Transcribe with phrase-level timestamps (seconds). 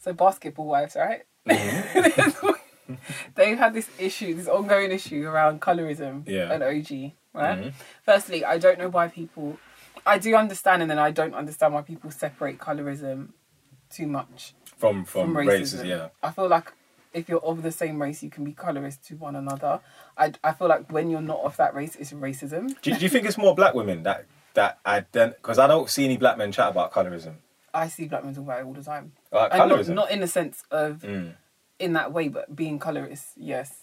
[0.00, 1.22] So basketball wives, right?
[3.36, 6.50] They've had this issue, this ongoing issue around colorism Yeah.
[6.52, 7.58] and OG, right?
[7.58, 7.72] Mhm.
[8.04, 9.58] Firstly, I don't know why people.
[10.04, 13.28] I do understand, and then I don't understand why people separate colorism
[13.90, 15.86] too much From from, from races, racism.
[15.86, 16.08] yeah.
[16.22, 16.72] I feel like
[17.12, 19.80] if you're of the same race, you can be colorist to one another.
[20.16, 22.68] I, I feel like when you're not of that race, it's racism.
[22.80, 24.24] Do, do you think it's more black women that
[24.54, 25.36] that ident?
[25.36, 27.34] Because I don't see any black men chat about colorism.
[27.72, 29.12] I see black men talk about it all the time.
[29.32, 31.34] Like And not, not in the sense of Mm.
[31.78, 33.74] in that way, but being colorist, yes.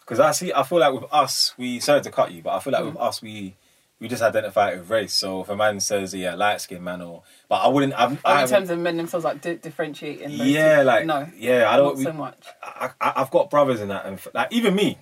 [0.00, 2.60] Because I see, I feel like with us, we sorry to cut you, but I
[2.60, 2.92] feel like Mm.
[2.94, 3.56] with us, we
[3.98, 5.14] we just identify it with race.
[5.14, 7.94] So if a man says, yeah, light skinned man, or but I wouldn't.
[7.94, 10.36] I've, I in terms of men themselves, like di- differentiating.
[10.36, 10.84] those yeah, two.
[10.84, 11.96] like no, yeah, I not don't.
[11.98, 12.46] We, so much.
[12.62, 14.98] I, I, I've got brothers in that, and f- like even me.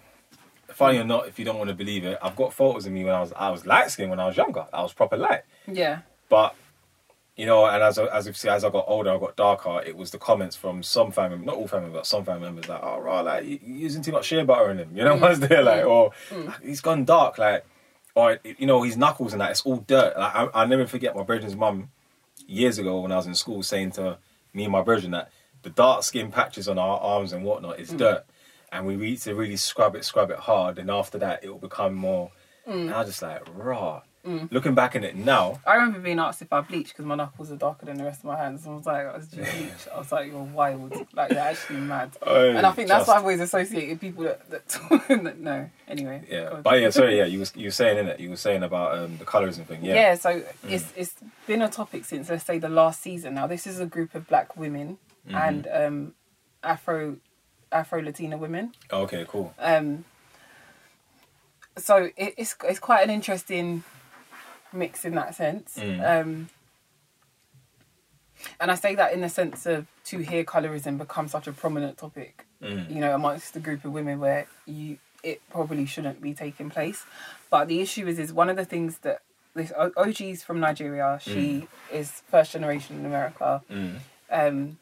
[0.69, 3.05] Funny or not, if you don't want to believe it, I've got photos of me
[3.05, 4.67] when I was I was light skinned when I was younger.
[4.73, 6.55] I was proper light, Yeah, but.
[7.37, 9.83] You know, and as I- as you see, as I got older, I got darker.
[9.85, 12.81] It was the comments from some family, not all family, but some family members, like,
[12.83, 15.21] "Oh, right, like you, you're using too much shea butter in him." You know, mm.
[15.23, 16.13] what's there, like, or
[16.63, 17.65] he's gone dark, like,
[18.15, 20.17] or you know, his knuckles and that, it's all dirt.
[20.17, 21.91] Like, I, I'll never forget my brethren's mum
[22.47, 24.19] years ago when I was in school saying to
[24.53, 25.31] me and my brethren that
[25.63, 28.25] the dark skin patches on our arms and whatnot is dirt,
[28.71, 31.59] and we need to really scrub it, scrub it hard, and after that, it will
[31.59, 32.31] become more.
[32.67, 34.03] And I was just like, raw.
[34.51, 37.51] Looking back in it now, I remember being asked if I bleach because my knuckles
[37.53, 38.65] are darker than the rest of my hands.
[38.65, 40.95] And I was like, "I was just bleach." I was like, "You're wild.
[41.13, 44.49] Like you're actually mad." Hey, and I think that's why I've always associated people that,
[44.51, 44.69] that,
[45.25, 45.69] that no.
[45.87, 46.23] Anyway.
[46.31, 46.63] Yeah, on.
[46.63, 48.97] but yeah, sorry, yeah, you was you were saying in it, you were saying about
[48.99, 49.95] um, the colorism thing, yeah.
[49.95, 51.15] Yeah, so it's it's
[51.47, 53.35] been a topic since let's say the last season.
[53.35, 55.37] Now this is a group of black women Mm-hmm.
[55.37, 56.15] and um,
[56.63, 57.17] Afro
[57.73, 58.75] Afro Latina women.
[58.93, 59.55] Okay, cool.
[59.59, 60.05] Um,
[61.79, 63.85] so it, it's it's quite an interesting
[64.75, 65.77] mix in that sense.
[65.79, 66.23] Mm.
[66.23, 66.49] Um,
[68.61, 71.97] and I say that in the sense of to hear colorism become such a prominent
[71.99, 72.89] topic, Mm.
[72.91, 77.05] you know, amongst a group of women where you it probably shouldn't be taking place.
[77.51, 79.23] But the issue is, is one of the things that
[79.55, 81.19] this OG's from Nigeria.
[81.23, 83.63] She is first generation in America.
[83.71, 83.99] Mm.
[84.31, 84.79] Um,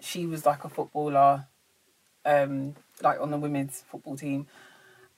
[0.00, 1.46] she was like a footballer,
[2.24, 4.46] um, like on the women's football team,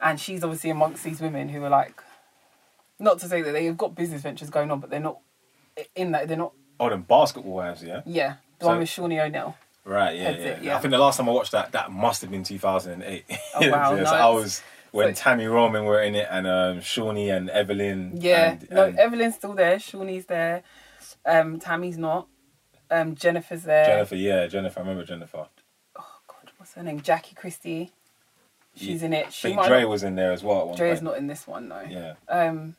[0.00, 2.00] and she's obviously amongst these women who are like,
[3.00, 5.18] not to say that they've got business ventures going on, but they're not
[5.94, 6.28] in that.
[6.28, 6.52] They're not.
[6.78, 8.02] Oh, them basketball wives, yeah.
[8.06, 9.56] Yeah, the So- one with Shaunie O'Neal.
[9.84, 10.36] Right, yeah, yeah.
[10.36, 10.76] it, yeah.
[10.76, 13.24] I think the last time I watched that, that must have been 2008.
[13.54, 14.08] Oh, wow, so nice.
[14.12, 14.62] I was
[14.92, 18.12] when So- Tami Roman were in it and um, Shaunie and Evelyn.
[18.20, 19.76] Yeah, and, no, and Evelyn's still there.
[19.76, 20.62] Shaunie's there.
[21.26, 22.28] Um, Tami's not.
[22.90, 23.86] Um, Jennifer's there.
[23.86, 24.80] Jennifer, yeah, Jennifer.
[24.80, 25.46] I remember Jennifer.
[25.98, 27.00] Oh God, what's her name?
[27.00, 27.90] Jackie Christie.
[28.76, 29.06] She's Yeah.
[29.06, 29.26] in it.
[29.26, 30.74] I think might Dre not- was in there as well.
[30.74, 31.02] Dre's point.
[31.04, 31.84] not in this one though.
[31.88, 32.14] Yeah.
[32.28, 32.76] um,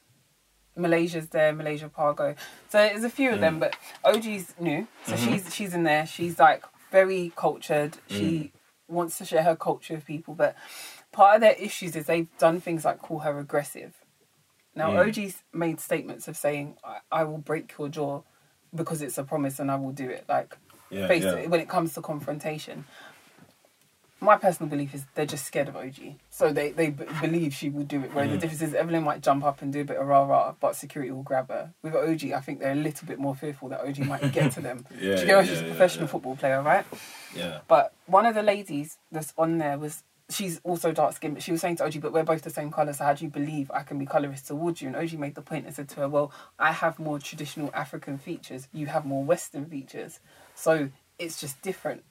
[0.76, 2.36] Malaysia's there, Malaysia Pargo.
[2.70, 3.60] So there's a few of them, mm.
[3.62, 5.34] but OG's new, so mm-hmm.
[5.34, 6.06] she's she's in there.
[6.06, 7.98] She's like very cultured.
[8.10, 8.18] Mm.
[8.18, 8.52] She
[8.88, 10.56] wants to share her culture with people, but
[11.12, 13.94] part of their issues is they've done things like call her aggressive.
[14.76, 15.08] Now Mm.
[15.08, 18.22] OG's made statements of saying, I, "I will break your jaw
[18.74, 20.58] because it's a promise, and I will do it." Like
[20.90, 21.50] Yeah, basically, yeah.
[21.50, 22.86] when it comes to confrontation.
[24.24, 27.70] My personal belief is they're just scared of OG, so they they b- believe she
[27.72, 28.14] will do it.
[28.14, 28.40] Whereas the Mm.
[28.42, 31.12] difference is Evelyn might jump up and do a bit of rah rah, but security
[31.12, 31.74] will grab her.
[31.82, 34.62] With OG, I think they're a little bit more fearful that OG might get to
[34.62, 34.86] them.
[35.00, 36.12] Yeah, know yeah, she's a yeah, professional yeah.
[36.12, 36.86] football player, right?
[37.36, 37.62] Yeah.
[37.68, 41.52] But one of the ladies that's on there was she's also dark skinned, but she
[41.52, 43.70] was saying to OG, but we're both the same colour, so how do you believe
[43.72, 44.88] I can be colourist towards you?
[44.88, 48.18] And OG made the point and said to her, Well, I have more traditional African
[48.20, 50.20] features, you have more Western features.
[50.54, 52.04] So it's just different.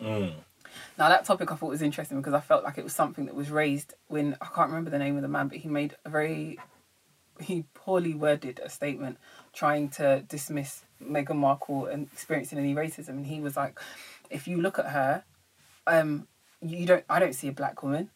[0.00, 0.34] Mm.
[0.98, 3.34] Now that topic I thought was interesting because I felt like it was something that
[3.34, 6.10] was raised when I can't remember the name of the man, but he made a
[6.10, 6.58] very
[7.40, 9.18] he poorly worded a statement
[9.52, 13.78] trying to dismiss Meghan Markle and experiencing any racism, and he was like,
[14.30, 15.24] "If you look at her,
[15.86, 16.28] um,
[16.60, 17.04] you don't.
[17.08, 18.10] I don't see a black woman.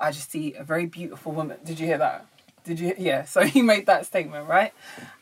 [0.00, 2.26] I just see a very beautiful woman." Did you hear that?
[2.64, 2.94] Did you?
[2.98, 3.24] Yeah.
[3.24, 4.72] So he made that statement, right?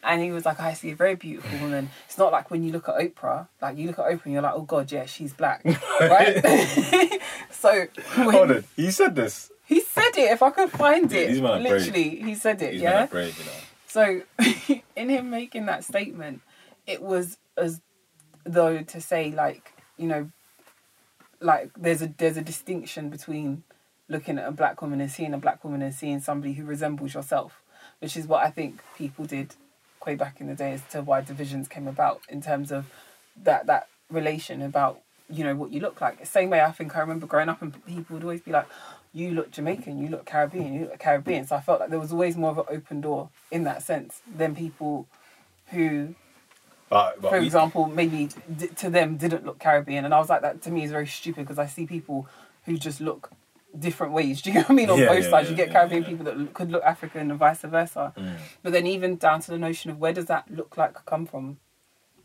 [0.03, 1.91] And he was like, oh, "I see a very beautiful woman.
[2.07, 3.49] It's not like when you look at Oprah.
[3.63, 5.63] Like you look at Oprah, and you're like, oh god, yeah, she's black,
[6.01, 7.21] right?"
[7.51, 7.87] so
[8.17, 8.65] when- Hold on.
[8.77, 9.51] You said this.
[9.67, 10.31] he said it.
[10.33, 11.63] If I could find Yeah, it, are brave.
[11.63, 12.73] literally, he said it.
[12.75, 13.07] He's yeah.
[13.07, 13.53] brave, you know.
[13.87, 14.23] So,
[14.95, 16.43] in him making that statement,
[16.87, 17.81] it was as
[18.45, 20.31] though to say, like, you know,
[21.41, 23.65] like there's a there's a distinction between
[24.11, 27.15] looking at a black woman and seeing a black woman and seeing somebody who resembles
[27.15, 27.63] yourself,
[28.01, 29.55] which is what I think people did
[30.05, 32.91] way back in the day as to why divisions came about in terms of
[33.43, 36.27] that that relation about you know what you look like.
[36.27, 38.67] Same way I think I remember growing up and people would always be like,
[39.13, 42.13] "You look Jamaican, you look Caribbean, you look Caribbean." So I felt like there was
[42.13, 45.07] always more of an open door in that sense than people
[45.67, 46.17] who
[46.89, 50.29] But, but for we- example, maybe d- to them didn't look Caribbean, and I was
[50.29, 52.27] like, that to me is very stupid because I see people
[52.67, 53.31] who just look
[53.79, 54.43] different ways.
[54.43, 54.91] Do you know what I mean?
[54.91, 57.31] On Yeah, both yeah, sides, yeah, you get Caribbean people that look, could look African
[57.31, 58.13] and vice versa.
[58.17, 58.37] Mm.
[58.63, 61.59] But then even down to the notion of where does that look like come from?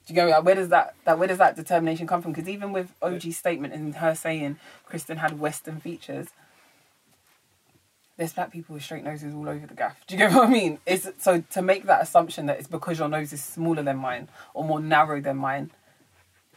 [0.06, 2.32] Do you know like, where does that that where does that determination come from?
[2.32, 6.28] Because even with OG's statement and her saying Kristen had Western features,
[8.18, 10.06] there's black people with straight noses all over the gaff.
[10.06, 10.80] Do you get what I mean?
[10.86, 14.30] It's so to make that assumption that it's because your nose is smaller than mine
[14.54, 15.72] or more narrow than mine,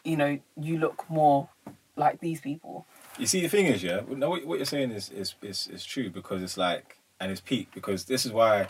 [0.04, 1.48] you know, you look more
[1.96, 2.86] like these people.
[3.18, 5.84] You see, the thing is, yeah, no, what, what you're saying is, is is is
[5.84, 8.68] true because it's like, and it's peak because this is why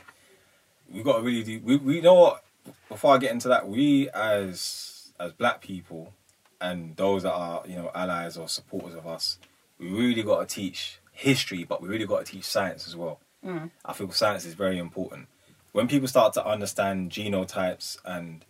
[0.90, 1.60] we got to really do.
[1.64, 2.44] We we know what.
[2.90, 6.12] Before I get into that, we as as black people
[6.60, 9.38] and those that are you know allies or supporters of us,
[9.78, 13.20] we really got to teach history, but we really got to teach science as well.
[13.44, 13.70] Mm.
[13.84, 15.28] I feel science is very important.
[15.72, 18.44] When people start to understand genotypes and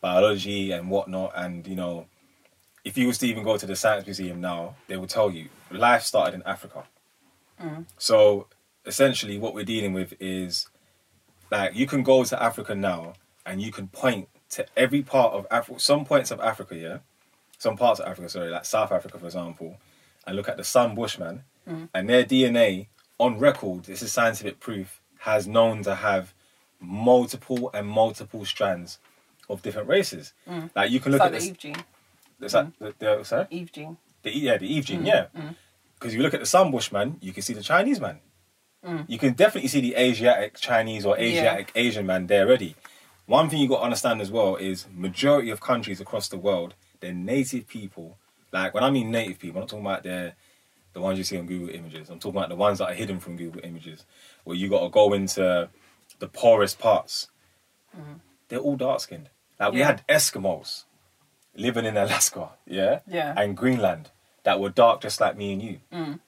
[0.00, 2.06] biology and whatnot, and you know,
[2.86, 5.48] if you was to even go to the science museum now, they will tell you
[5.72, 6.84] life started in Africa.
[7.60, 7.84] Mm.
[7.98, 8.46] So
[8.86, 10.68] essentially, what we're dealing with is
[11.50, 15.46] like you can go to Africa now and you can point to every part of
[15.50, 16.98] Africa, some points of Africa, yeah,
[17.58, 19.78] some parts of Africa, sorry, like South Africa, for example,
[20.24, 21.42] and look at the San Bushman,
[21.92, 22.86] and their DNA
[23.18, 26.32] on record, this is scientific proof, has known to have
[26.78, 28.98] multiple and multiple strands
[29.48, 30.32] of different races.
[30.76, 31.84] Like you can It's look like at the this, Eve gene.
[32.40, 32.84] It's like mm-hmm.
[32.84, 33.46] the, the, sorry?
[33.50, 33.96] Eve gene.
[34.22, 35.26] The, yeah, the Eve gene, mm, yeah.
[35.36, 35.54] Mm.
[35.94, 38.20] Because you look at the San Bushman, you can see the Chinese man.
[38.84, 39.04] Mm.
[39.08, 42.76] You can definitely see the Asiatic Chinese or Asiatic Asian man there already.
[43.26, 46.74] One thing you got to understand as well is majority of countries across the world,
[47.00, 48.18] they're native people.
[48.52, 50.34] Like when I mean native people, I'm not talking about the
[50.92, 52.08] the ones you see on Google Images.
[52.08, 54.06] I'm talking about the ones that are hidden from Google Images,
[54.44, 55.68] where you got to go into
[56.18, 57.28] the poorest parts.
[58.48, 59.28] They're all dark skinned.
[59.60, 60.84] Like we had Eskimos
[61.56, 63.34] living in Alaska, yeah, Yeah.
[63.36, 64.10] and Greenland
[64.44, 65.80] that were dark just like me and you.
[65.92, 66.12] Mm.
[66.14, 66.20] Do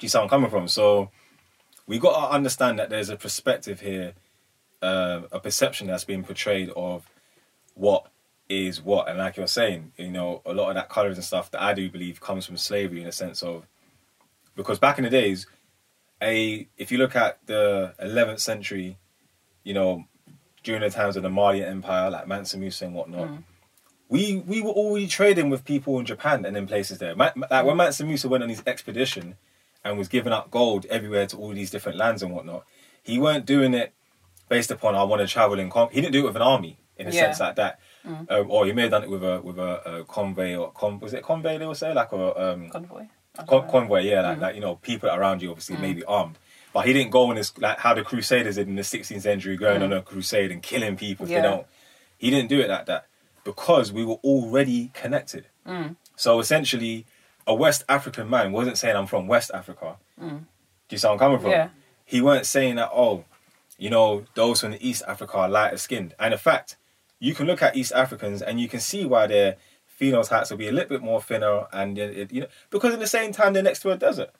[0.00, 0.66] you see where I'm coming from?
[0.68, 1.10] So
[1.86, 4.14] we got to understand that there's a perspective here,
[4.82, 7.06] um, a perception that's being portrayed of
[7.74, 8.06] what
[8.48, 9.08] is what.
[9.08, 11.74] And like you're saying, you know, a lot of that colours and stuff that I
[11.74, 13.66] do believe comes from slavery in a sense of
[14.56, 15.46] because back in the days,
[16.22, 18.98] a if you look at the 11th century,
[19.62, 20.04] you know,
[20.62, 23.30] during the times of the Malian Empire, like Mansa Musa and whatnot,
[24.10, 27.14] we we were already trading with people in Japan and in places there.
[27.14, 29.36] Like when Mansa Musa went on his expedition
[29.84, 32.64] and was giving up gold everywhere to all these different lands and whatnot,
[33.02, 33.92] he weren't doing it
[34.48, 35.70] based upon I want to travel in.
[35.70, 35.88] Con-.
[35.92, 37.20] He didn't do it with an army in a Yeah.
[37.26, 37.78] sense like that.
[38.04, 40.98] Um, or he may have done it with a with a, a convoy or con-
[41.00, 43.04] was it convoy they would say like a um, Convoy.
[43.46, 46.36] Con- convoy, yeah, like, like you know, people around you obviously maybe armed,
[46.74, 49.56] but he didn't go on this like how the Crusaders did in the 16th century,
[49.56, 51.24] going on a crusade and killing people.
[51.26, 51.42] if Yeah.
[51.42, 51.66] They don't.
[52.18, 53.06] He didn't do it like that
[53.44, 55.46] because we were already connected.
[56.16, 57.06] So essentially,
[57.46, 59.96] a West African man wasn't saying I'm from West Africa.
[60.88, 61.50] Do you see where I'm coming from?
[61.50, 61.68] Yeah.
[62.04, 62.90] He weren't saying that.
[62.92, 63.24] Oh,
[63.78, 66.14] you know, those from the East Africa are lighter skinned.
[66.18, 66.76] And in fact,
[67.18, 69.56] you can look at East Africans and you can see why their
[69.98, 73.00] phenotypes will be a little bit more thinner, and it, it- you know, because at
[73.00, 74.30] the same time they're next to a desert.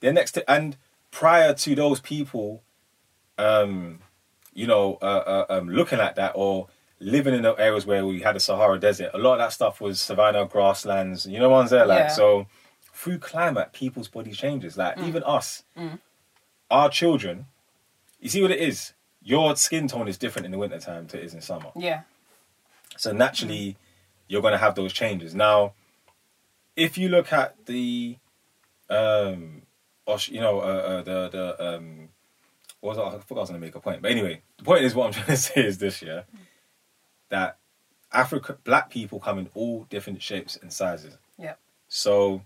[0.00, 0.76] They're next to, and
[1.10, 2.62] prior to those people,
[3.38, 4.00] um,
[4.54, 6.68] you know, uh, uh, um, looking at that or
[7.02, 9.80] living in the areas where we had the Sahara Desert, a lot of that stuff
[9.80, 11.26] was savanna, grasslands.
[11.26, 12.08] You know, ones there like Yeah.
[12.08, 12.46] so.
[12.94, 14.76] Through climate, people's body changes.
[14.76, 15.64] Like even us,
[16.70, 17.46] our children.
[18.20, 18.92] You see what it is.
[19.22, 21.70] Your skin tone is different in the wintertime to it is in summer.
[21.74, 22.02] Yeah.
[22.96, 23.76] So naturally,
[24.28, 25.34] you're going to have those changes.
[25.34, 25.72] Now,
[26.76, 28.18] if you look at the,
[28.90, 29.62] um,
[30.28, 32.08] you know, uh, uh, the the um,
[32.80, 34.64] what was I, I thought I was going to make a point, but anyway, the
[34.64, 36.22] point is what I'm trying to say is this: yeah,
[37.32, 37.56] that
[38.12, 41.16] Africa, black people come in all different shapes and sizes.
[41.38, 41.58] Yep.
[41.88, 42.42] So,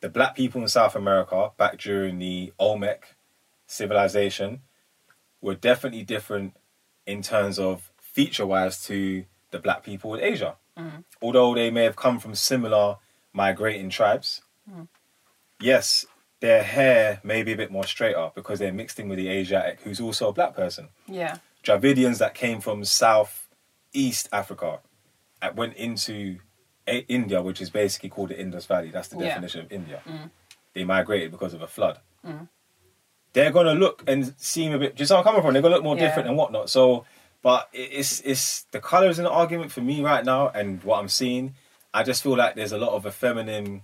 [0.00, 3.14] the black people in South America back during the Olmec
[3.66, 4.60] civilization
[5.40, 6.56] were definitely different
[7.06, 10.56] in terms of feature wise to the black people in Asia.
[10.76, 10.98] Mm-hmm.
[11.22, 12.96] Although they may have come from similar
[13.32, 14.82] migrating tribes, mm-hmm.
[15.60, 16.06] yes,
[16.40, 19.80] their hair may be a bit more straighter because they're mixed in with the Asiatic,
[19.82, 20.88] who's also a black person.
[21.06, 21.38] Yeah.
[21.62, 23.43] Dravidians that came from South
[23.94, 24.80] East Africa
[25.40, 26.38] that went into
[26.86, 28.90] A- India, which is basically called the Indus Valley.
[28.90, 29.28] That's the Yeah.
[29.28, 30.02] definition of India.
[30.06, 30.30] Mm.
[30.74, 32.00] They migrated because of a flood.
[32.26, 32.48] Mm.
[33.32, 34.94] They're gonna look and seem a bit.
[34.94, 35.54] Just where I'm coming from.
[35.54, 36.06] They're gonna look more Yeah.
[36.06, 36.68] different and whatnot.
[36.70, 37.04] So,
[37.42, 40.98] but it- it's it's the colors in the argument for me right now, and what
[40.98, 41.54] I'm seeing.
[41.92, 43.82] I just feel like there's a lot of a feminine,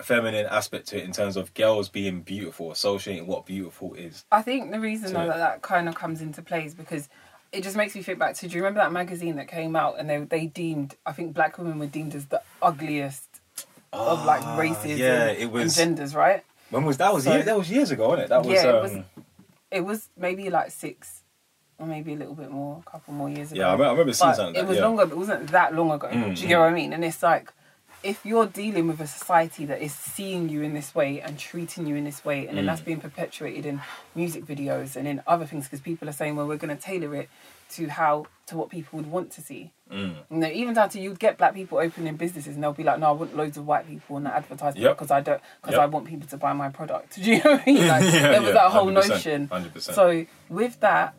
[0.00, 4.24] feminine aspect to it in terms of girls being beautiful, associating what beautiful is.
[4.32, 7.08] I think the reason So- though that that kind of comes into play is because
[7.52, 8.48] it just makes me think back to.
[8.48, 11.58] Do you remember that magazine that came out and they they deemed I think black
[11.58, 13.26] women were deemed as the ugliest
[13.92, 16.44] of like Ah, races yeah, and, it was- genders, right?
[16.70, 17.12] When was that?
[17.12, 18.28] Was So- year, that was years ago, wasn't it?
[18.28, 18.54] That was.
[18.54, 19.24] Yeah, it um, was-
[19.72, 21.22] It was maybe like six
[21.78, 23.60] or maybe a little bit more, a couple more years ago.
[23.60, 24.54] Yeah, I remember, I remember seeing something.
[24.54, 24.84] it was yeah.
[24.84, 26.08] longer, but it wasn't that long ago.
[26.08, 26.92] Mm, Do you get what I mean?
[26.92, 27.52] And it's like,
[28.02, 31.86] if you're dealing with a society that is seeing you in this way and treating
[31.86, 32.68] you in this way, and then Mm.
[32.68, 33.80] that's being perpetuated in
[34.14, 37.14] music videos and in other things, because people are saying, well, we're going to tailor
[37.14, 37.28] it
[37.72, 39.70] to how to what people would want to see.
[39.92, 40.14] Mm.
[40.30, 42.98] You know, even down to you'd get black people opening businesses and they'll be like,
[42.98, 44.96] no, I want loads of white people in the advertisement Yep.
[44.96, 45.82] because I don't because Yep.
[45.82, 47.14] I want people to buy my product.
[47.22, 47.86] Do you know what I mean?
[47.86, 49.48] Like, Yeah, there was yeah, that whole 100%, notion.
[49.48, 49.94] 100%.
[49.94, 51.14] So with that,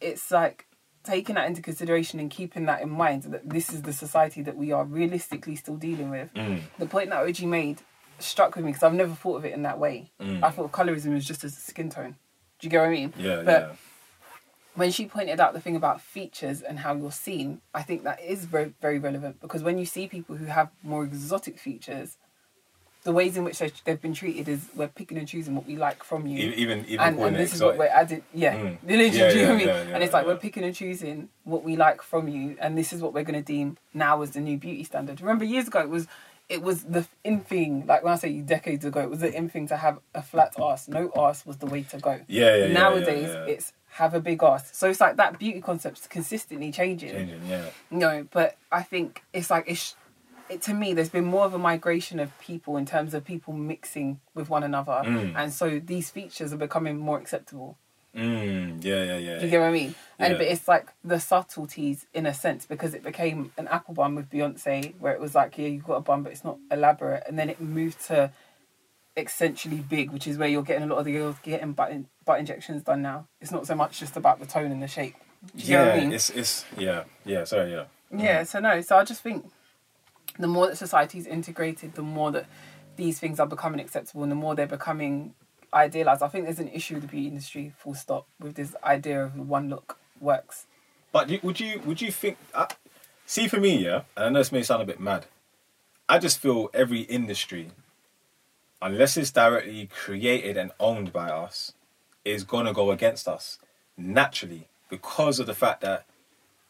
[0.00, 0.66] it's like
[1.08, 4.56] taking that into consideration and keeping that in mind that this is the society that
[4.56, 6.32] we are realistically still dealing with.
[6.34, 6.60] Mm.
[6.78, 7.78] The point that OG made
[8.18, 10.10] struck with me because I've never thought of it in that way.
[10.20, 10.42] Mm.
[10.42, 12.16] I thought colorism was just a skin tone.
[12.58, 13.14] Do you get what I mean?
[13.16, 13.72] Yeah, But yeah.
[14.74, 18.20] when she pointed out the thing about features and how you're seen, I think that
[18.20, 22.16] is very, very relevant because when you see people who have more exotic features,
[23.04, 25.76] the ways in which they- they've been treated is we're picking and choosing what we
[25.76, 26.50] like from you.
[26.52, 28.22] Even even and, and this is what we're adding.
[28.34, 28.78] Yeah, Mm.
[28.84, 30.64] literally, Yeah, do you know what I yeah, yeah, yeah, and it's like we're picking
[30.64, 33.76] and choosing what we like from you, and this is what we're going to deem
[33.94, 35.20] now as the new beauty standard.
[35.20, 36.06] Remember, years ago it was
[36.48, 37.84] it was the in thing.
[37.86, 40.54] Like when I say decades ago, it was the in thing to have a flat
[40.58, 40.88] ass.
[40.88, 42.20] No ass was the way to go.
[42.26, 44.70] Yeah, yeah, Nowadays, it's have a big ass.
[44.76, 47.10] So it's like that beauty concept's consistently changing.
[47.12, 47.40] changing.
[47.46, 47.66] Yeah.
[47.90, 49.94] No, but I think it's like it's
[50.50, 50.94] it, to me.
[50.94, 54.62] There's been more of a migration of people in terms of people mixing with one
[54.62, 55.34] another, Mm.
[55.36, 57.76] and so these features are becoming more acceptable.
[58.16, 59.38] Mm, yeah, yeah, yeah.
[59.38, 59.94] Do you get what I mean?
[60.18, 60.38] And Yeah.
[60.38, 64.30] but it's like the subtleties in a sense because it became an apple bun with
[64.30, 67.38] Beyonce, where it was like, yeah, you got a bun, but it's not elaborate, and
[67.38, 68.32] then it moved to
[69.16, 72.06] essentially big, which is where you're getting a lot of the girls getting butt, in,
[72.24, 73.26] butt injections done now.
[73.40, 75.16] It's not so much just about the tone and the shape.
[75.56, 76.12] Do you yeah, know what I mean?
[76.12, 77.44] it's it's yeah, yeah.
[77.44, 77.84] Sorry, yeah.
[78.10, 79.50] Yeah, so no, so I just think
[80.38, 82.46] the more that society is integrated, the more that
[82.96, 85.34] these things are becoming acceptable and the more they're becoming
[85.72, 86.22] idealized.
[86.22, 89.36] I think there's an issue with the beauty industry, full stop, with this idea of
[89.36, 90.66] one look works.
[91.12, 92.36] But would you would you think?
[92.54, 92.66] Uh,
[93.26, 95.26] see, for me, yeah, and I know this may sound a bit mad.
[96.08, 97.70] I just feel every industry,
[98.80, 101.72] unless it's directly created and owned by us,
[102.24, 103.58] is gonna go against us
[103.96, 106.04] naturally because of the fact that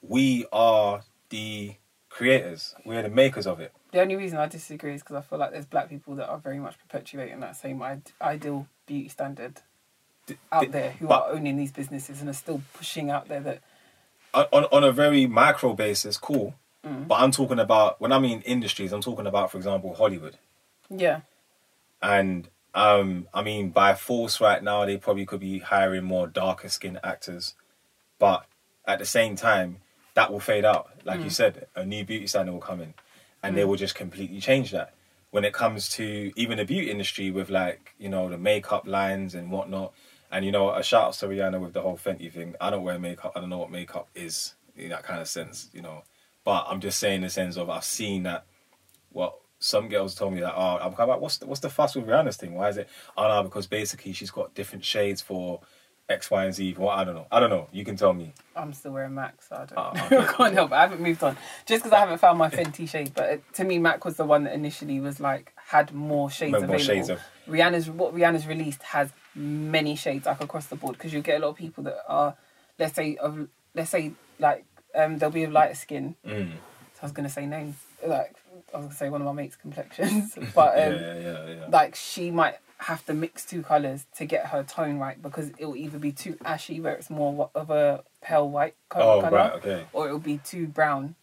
[0.02, 1.74] we are the
[2.18, 3.72] creators, we're the makers of it.
[3.92, 6.38] The only reason I disagree is because I feel like there's black people that are
[6.38, 9.60] very much perpetuating that same Id- ideal beauty standard
[10.26, 13.62] D- out there who are owning these businesses and are still pushing out there that
[14.34, 16.54] on, on a very micro basis, cool.
[16.84, 17.06] Mm.
[17.06, 20.36] But I'm talking about when I mean industries, I'm talking about, for example, Hollywood.
[20.90, 21.20] yeah
[22.02, 26.68] And um, I mean, by force right now, they probably could be hiring more darker
[26.68, 27.54] skinned actors.
[28.18, 28.44] But
[28.86, 29.78] at the same time,
[30.18, 30.90] that will fade out.
[31.04, 31.32] Like you mm.
[31.32, 32.92] said, a new beauty standard will come in,
[33.40, 33.68] and they mm.
[33.68, 34.94] will just completely change that.
[35.30, 39.36] When it comes to even the beauty industry, with like you know the makeup lines
[39.36, 39.92] and whatnot,
[40.32, 42.56] and you know a shout out to Rihanna with the whole Fenty thing.
[42.60, 43.30] I don't wear makeup.
[43.36, 46.02] I don't know what makeup is in that kind of sense, you know.
[46.42, 48.44] But I'm just saying in the sense of I've seen that
[49.12, 51.70] well, some girls told me that, oh, I'm kind of like, what's the, what's the
[51.70, 52.54] fuss with Rihanna's thing?
[52.54, 52.88] Why is it?
[53.16, 55.60] Oh, no, because basically she's got different shades for
[56.08, 56.74] X, Y, and Z.
[56.78, 57.26] Well, I don't know.
[57.30, 57.68] I don't know.
[57.70, 58.32] You can tell me.
[58.56, 59.72] I'm still wearing MAC, so I don't.
[59.76, 60.16] Oh, okay.
[60.28, 60.70] I can't help.
[60.72, 60.74] it.
[60.74, 61.36] I haven't moved on
[61.66, 63.12] just because I haven't found my Fenty shade.
[63.14, 66.52] But it, to me, MAC was the one that initially was like had more shades
[66.52, 66.78] More available.
[66.84, 71.20] shades of- Rihanna's what Rihanna's released has many shades like across the board because you
[71.20, 72.34] get a lot of people that are,
[72.78, 76.14] let's say of let's say like um they'll be of lighter skin.
[76.26, 76.52] Mm.
[76.94, 78.34] So I was gonna say names like
[78.74, 81.66] I was gonna say one of my mates' complexions, but um, yeah, yeah, yeah.
[81.70, 85.66] like she might have to mix two colors to get her tone right because it
[85.66, 89.36] will either be too ashy where it's more of a pale white co- oh, color
[89.36, 89.84] right, okay.
[89.92, 91.16] or it will be too brown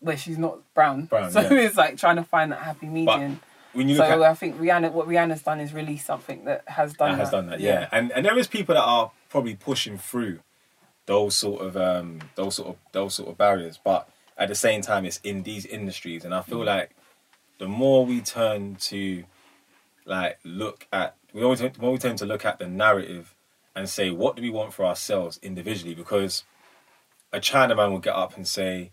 [0.00, 1.52] where she's not brown, Brown, so yeah.
[1.52, 3.40] it's like trying to find that happy medium
[3.72, 6.94] When you so at I think Rihanna what Rihanna's done is really something that has
[6.94, 7.88] done that has done that, yeah.
[7.92, 10.40] And and there is people that are probably pushing through
[11.06, 14.82] those sort of um those sort of those sort of barriers, but at the same
[14.82, 16.90] time, it's in these industries, and I feel like
[17.58, 19.24] the more we turn to
[20.08, 23.34] like look at we always more we tend to look at the narrative
[23.76, 25.94] and say what do we want for ourselves individually?
[25.94, 26.44] Because
[27.32, 28.90] a Chinaman will get up and say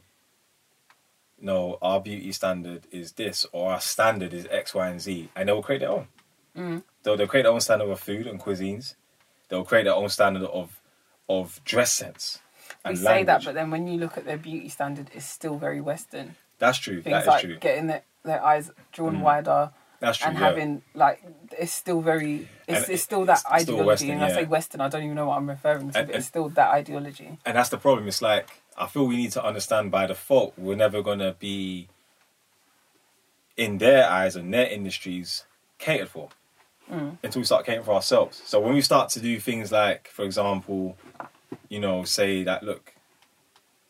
[1.40, 5.30] no our beauty standard is this or our standard is X Y and Z.
[5.36, 6.08] And they will create their own.
[6.56, 6.84] Mm.
[7.04, 8.96] they'll, they'll create their own standard of food and cuisines.
[9.50, 10.82] They'll create their own standard of
[11.28, 12.40] of dress sense
[12.84, 15.58] we and say that but then when you look at their beauty standard it's still
[15.58, 16.36] very western.
[16.60, 17.02] That's true.
[17.02, 17.58] Things that is like true.
[17.60, 19.22] getting their, their eyes drawn Mm.
[19.22, 19.72] wider
[20.06, 20.46] That's true, and yeah.
[20.46, 21.22] having like
[21.58, 23.86] it's still very it's, it's still that it's still ideology.
[23.88, 24.46] Western, and I say.
[24.46, 27.40] Western, I don't even know what I'm referring to, And- but it's still that ideology.
[27.46, 28.08] and that's the problem.
[28.08, 31.88] It's like I feel we need to understand by default we're never gonna be
[33.58, 35.46] in their eyes and their industries
[35.78, 36.30] catered for
[36.92, 37.18] Mm.
[37.24, 38.42] until we start catering for ourselves.
[38.46, 40.98] So when we start to do things like, for example,
[41.70, 42.94] you know, say that look,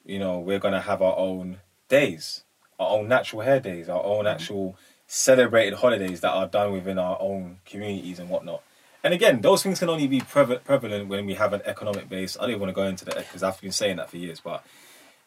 [0.06, 2.44] you know, we're gonna have our own days,
[2.80, 4.78] our own natural hair days, our own actual
[5.16, 8.62] celebrated holidays that are done within our own communities and whatnot.
[9.02, 12.36] And again, those things can only be preve- prevalent when we have an economic base.
[12.36, 14.42] I don't even want to go into that because I've been saying that for years,
[14.42, 14.66] but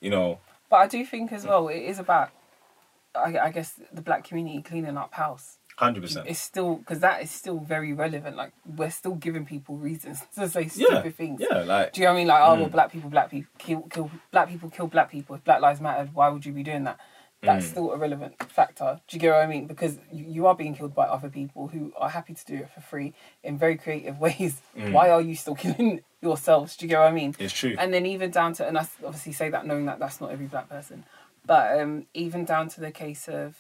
[0.01, 2.31] you know, But I do think as well, it is about,
[3.15, 5.57] I, I guess, the black community cleaning up house.
[5.77, 6.29] hundred percent.
[6.29, 8.37] It's still because that is still very relevant.
[8.37, 11.41] Like we're still giving people reasons to say stupid Yeah, things.
[11.51, 12.29] yeah, like Do you know what I mean?
[12.29, 12.73] Like, oh, well, Mm.
[12.73, 15.35] black people, black people kill, kill, black people kill black people.
[15.37, 16.99] If Black Lives Matter, why would you be doing that?
[17.41, 17.71] That's Mm.
[17.71, 19.01] still a relevant factor.
[19.07, 19.67] Do you get what I mean?
[19.67, 22.81] Because you, are being killed by other people who are happy to do it for
[22.81, 23.13] free
[23.45, 24.61] in very creative ways.
[24.77, 24.93] Mm.
[24.93, 26.77] Why are you still killing yourselves?
[26.77, 27.37] Do you get what I mean?
[27.39, 27.77] it's true.
[27.79, 30.47] And then even down to, and I obviously say that knowing that that's not every
[30.47, 31.05] black person,
[31.47, 33.57] but um, even down to the case of,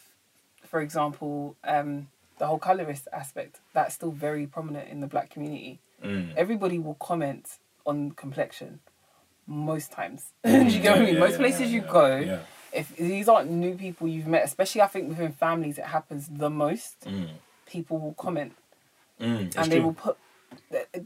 [0.67, 2.09] for example, um,
[2.39, 5.79] the whole colorist aspect, that's still very prominent in the black community.
[6.05, 6.35] Mm.
[6.37, 8.81] Everybody will comment on complexion
[9.47, 10.33] most times.
[10.45, 11.15] Do you get what I mean?
[11.15, 12.41] Yeah, most yeah, places you go, yeah.
[12.73, 16.51] If these aren't new people you've met, especially I think within families, it happens the
[16.51, 17.01] most.
[17.03, 17.29] Mm.
[17.67, 18.55] People will comment
[19.21, 19.57] Mm.
[19.57, 19.87] And they true.
[19.87, 20.17] will put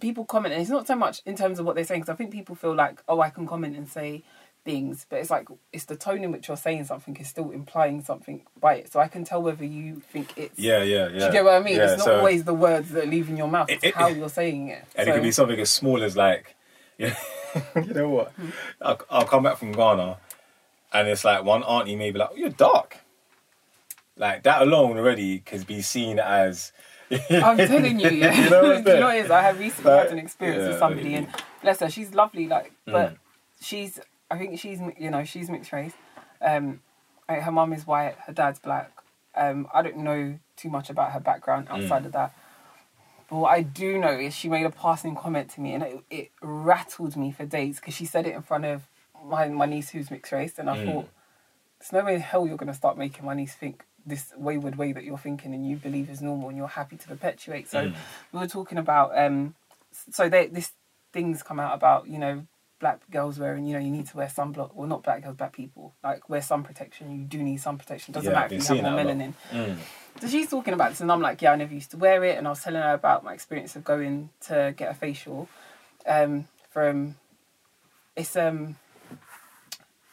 [0.01, 2.17] people comment, and it's not so much in terms of what they're saying because I
[2.17, 4.23] think people feel like, oh, I can comment and say
[4.67, 8.03] things, but it's like it's the tone in which you're saying something is still implying
[8.03, 8.93] something by it.
[8.93, 10.59] So I can tell whether you think it's.
[10.59, 11.19] Yeah, yeah, yeah.
[11.21, 11.77] Do you get what I mean?
[11.77, 13.95] Yeah, it's not so- always the words that leave in your mouth; It- it's it-
[13.95, 14.85] how you're saying it.
[14.95, 16.55] And So- it could be something as small as like,
[16.99, 17.13] you
[17.75, 18.33] know what?
[18.33, 18.49] Hmm.
[18.83, 20.19] I'll, I'll come back from Ghana,
[20.93, 22.99] and it's like one auntie may be like, oh, "You're dark."
[24.17, 26.73] Like that alone already could be seen as.
[27.31, 28.35] I'm telling you, yeah.
[28.45, 29.03] You know what you know saying?
[29.03, 29.31] what it is?
[29.31, 31.29] I have recently Like, had an experience yeah, with somebody, and
[31.63, 32.47] bless her, she's lovely.
[32.49, 33.17] Like, but Mm.
[33.61, 34.81] she's, I think she's.
[34.99, 35.93] You know, she's mixed race.
[36.41, 36.81] Um,
[37.29, 38.91] her mum is white, her dad's black.
[39.35, 42.07] Um, I don't know too much about her background outside Mm.
[42.07, 42.35] of that.
[43.31, 46.01] But what I do know is she made a passing comment to me, and it,
[46.11, 48.83] it rattled me for days because she said it in front of
[49.25, 50.85] my my niece who's mixed race, and I Mm.
[50.85, 51.09] thought,
[51.79, 54.77] there's no way in hell you're going to start making my niece think this wayward
[54.77, 57.69] way that you're thinking and you believe is normal and you're happy to perpetuate.
[57.69, 57.95] So Mm.
[58.33, 59.55] we were talking about um
[60.11, 60.73] so they this
[61.13, 62.47] things come out about you know
[62.81, 65.53] black girls wearing you know you need to wear sunblock well not black girls black
[65.53, 68.67] people like wear sun protection you do need sun protection doesn't Yeah, matter if you
[68.67, 69.17] have more seeing that a lot.
[69.19, 69.77] melanin Mm.
[70.21, 72.39] so she's talking about this and I'm like yeah I never used to wear it
[72.39, 75.49] and I was telling her about my experience of going to get a facial
[76.07, 77.15] um from
[78.17, 78.77] it's um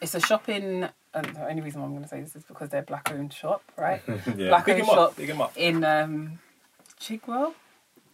[0.01, 2.69] it's a shopping and the only reason why I'm going to say this is because
[2.69, 4.01] they're black owned shop right
[4.38, 4.49] yeah.
[4.49, 5.15] Black owned shop.
[5.15, 5.53] Big up.
[5.55, 6.39] in um,
[6.99, 7.53] Chigwell,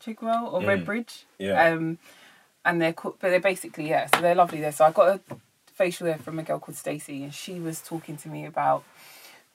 [0.04, 0.86] Chigwell or Mm.
[0.86, 1.24] Redbridge.
[1.38, 1.72] Yeah.
[1.74, 1.98] Um,
[2.64, 4.72] and they're co- but they're basically yeah, so they're lovely there.
[4.72, 5.36] So I got a
[5.74, 8.84] facial there from a girl called Stacey, and she was talking to me about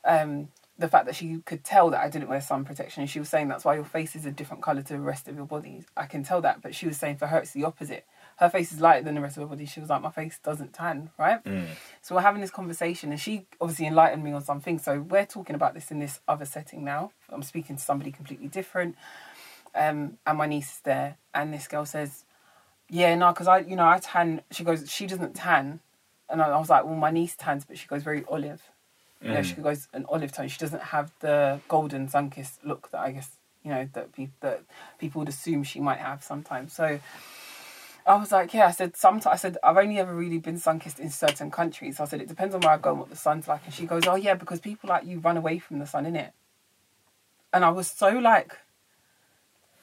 [0.05, 3.01] um, the fact that she could tell that I didn't wear sun protection.
[3.03, 5.27] And she was saying that's why your face is a different color to the rest
[5.29, 5.85] of your body.
[5.97, 8.05] I can tell that, but she was saying for her it's the opposite.
[8.41, 9.67] Her face is lighter than the rest of her body.
[9.67, 11.45] She was like, my face doesn't tan, right?
[11.45, 11.67] Mm.
[12.01, 14.79] So we're having this conversation, and she obviously enlightened me on something.
[14.79, 17.13] So we're talking about this in this other setting now.
[17.29, 18.97] I'm speaking to somebody completely different,
[19.75, 22.25] um, and my niece is there, and this girl says,
[22.89, 25.81] "Yeah, no, because I, you know, I tan." She goes, "She doesn't tan,"
[26.31, 28.63] and I, I was like, "Well, my niece tans, but she goes very olive.
[29.23, 29.45] You know, Mm.
[29.45, 30.49] she goes an olive tone.
[30.49, 33.29] She doesn't have the golden sun-kissed look that I guess
[33.63, 34.63] you know that people that
[34.99, 37.01] people would assume she might have sometimes." So.
[38.11, 38.67] I was like, yeah.
[38.67, 42.01] I said, sometimes I said I've only ever really been sun kissed in certain countries.
[42.01, 43.61] I said it depends on where I go and what the sun's like.
[43.65, 46.33] And she goes, oh yeah, because people like you run away from the sun, innit?
[47.53, 48.57] And I was so like,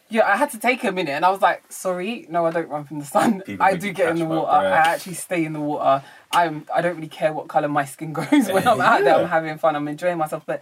[0.09, 2.69] yeah, I had to take a minute, and I was like, sorry, no, I don't
[2.69, 3.41] run from the sun.
[3.41, 4.51] People I do get in the water.
[4.51, 6.03] I actually stay in the water.
[6.31, 6.65] I'm.
[6.73, 9.15] I don't really care what color my skin goes when I'm out there.
[9.15, 9.75] I'm having fun.
[9.75, 10.61] I'm enjoying myself, but.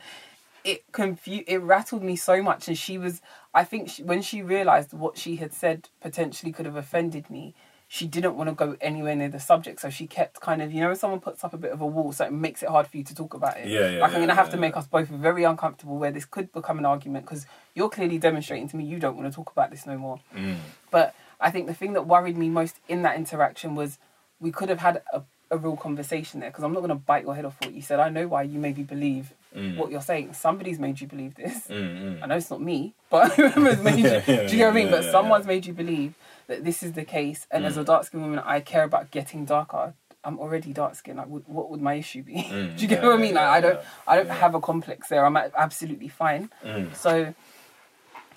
[0.64, 3.22] It confu- it rattled me so much, and she was.
[3.56, 7.56] I think she, when she realized what she had said potentially could have offended me,
[7.88, 9.80] she didn't want to go anywhere near the subject.
[9.80, 12.12] So she kept kind of, you know, someone puts up a bit of a wall,
[12.12, 13.68] so it makes it hard for you to talk about it.
[13.68, 16.26] Yeah, yeah, Like I'm gonna have yeah, to make us both very uncomfortable, where this
[16.26, 19.52] could become an argument because you're clearly demonstrating to me you don't want to talk
[19.52, 20.20] about this no more.
[20.36, 20.58] Mm.
[20.92, 24.00] But I think the thing that worried me most in that interaction was
[24.40, 27.24] we could have had a, a real conversation there because I'm not going to bite
[27.24, 28.00] your head off what you said.
[28.00, 29.76] I know why you maybe believe Mm.
[29.78, 30.34] what you're saying.
[30.34, 31.68] Somebody's made you believe this.
[31.70, 32.24] Mm, mm.
[32.24, 34.04] I know it's not me, but whoever's made you.
[34.10, 34.92] Yeah, yeah, do you know what I mean?
[34.92, 36.16] but someone's made you believe
[36.48, 37.48] that this is the case.
[37.52, 37.82] And as Mm.
[37.82, 39.94] a dark skinned woman, I care about getting darker.
[40.24, 41.18] I'm already dark skinned.
[41.20, 42.34] Like, what would my issue be?
[42.52, 43.36] Mm, do you get what I mean?
[43.36, 43.80] Like, I don't.
[44.08, 45.26] I don't have a complex there.
[45.26, 46.50] I'm absolutely fine.
[46.94, 47.34] So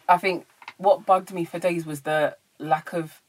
[0.08, 3.20] I think what bugged me for days was the lack of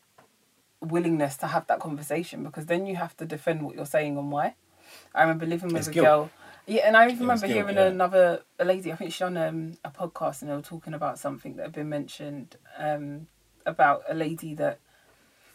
[0.81, 4.31] willingness to have that conversation because then you have to defend what you're saying and
[4.31, 4.55] why.
[5.13, 6.05] I remember living with a guilt.
[6.05, 6.31] girl.
[6.69, 7.85] Yeah, and I remember guilt, hearing yeah.
[7.85, 8.91] another a lady.
[8.91, 11.71] I think she on um, a podcast and they were talking about something that had
[11.71, 13.25] been mentioned um,
[13.65, 14.77] about a lady that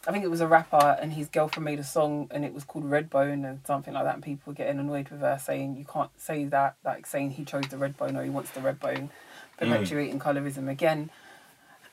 [0.08, 2.64] I think it was a rapper and his girlfriend made a song and it was
[2.64, 4.14] called Redbone and something like that.
[4.14, 7.44] And people were getting annoyed with her saying you can't say that, like saying he
[7.44, 9.10] chose the Redbone or he wants the Redbone,
[9.56, 11.10] perpetuating colorism again.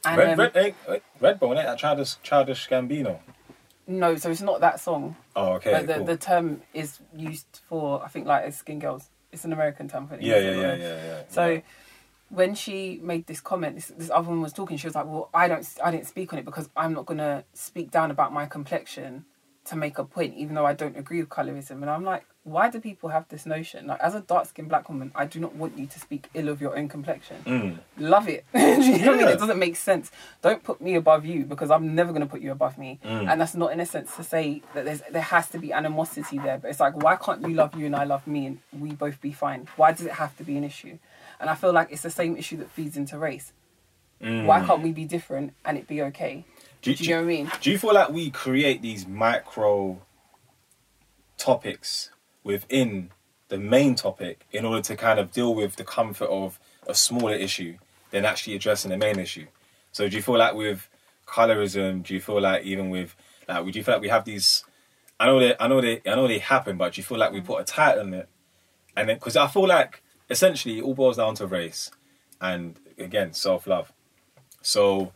[0.04, 3.20] And, Red, um, Red, hey, wait, Redbone, ain't that childish, childish Gambino?
[3.88, 5.16] no, so it's not that song.
[5.36, 6.06] Oh, okay, but the, cool.
[6.06, 9.10] the term is used for I think like as skin girls.
[9.32, 10.22] It's an American term for it.
[10.22, 11.22] yeah, yeah, yeah, yeah, yeah.
[11.30, 11.62] So
[12.30, 14.78] when she made this comment, this, this other woman was talking.
[14.78, 17.44] She was like, "Well, I don't, I didn't speak on it because I'm not gonna
[17.54, 19.26] speak down about my complexion
[19.66, 22.70] to make a point, even though I don't agree with colorism." And I'm like, why
[22.72, 23.86] do people have this notion?
[23.86, 26.50] Like, as a dark skinned black woman, I do not want you to speak ill
[26.50, 27.38] of your own complexion.
[27.46, 27.78] Mm.
[28.00, 28.46] Love it.
[28.54, 29.28] Do you know what I mean?
[29.28, 30.10] It doesn't make sense.
[30.42, 33.00] Don't put me above you because I'm never going to put you above me.
[33.06, 33.32] Mm.
[33.32, 36.40] And that's not in a sense to say that there's there has to be animosity
[36.40, 36.58] there.
[36.58, 39.22] But it's like, why can't you love you and I love me and we both
[39.22, 39.68] be fine?
[39.76, 40.98] Why does it have to be an issue?
[41.40, 43.54] And I feel like it's the same issue that feeds into race.
[44.20, 44.46] Mm.
[44.46, 46.46] Why can't we be different and it be okay?
[46.82, 47.52] Do, Do you know what I mean?
[47.62, 50.02] Do you feel like we create these micro
[51.38, 52.11] topics
[52.44, 53.12] within
[53.50, 57.34] the main topic in order to kind of deal with the comfort of a smaller
[57.34, 57.78] issue
[58.12, 59.48] than actually addressing the main issue?
[59.92, 60.88] So do you feel like with
[61.28, 63.16] colorism, do you feel like even with
[63.48, 64.64] like would you feel like we have these
[65.20, 67.32] I know they I know they I know they happen, but do you feel like
[67.32, 68.30] we put a title on it?
[68.96, 71.92] And then because I feel like essentially it all boils down to race
[72.40, 73.92] and again self love.
[74.62, 75.12] So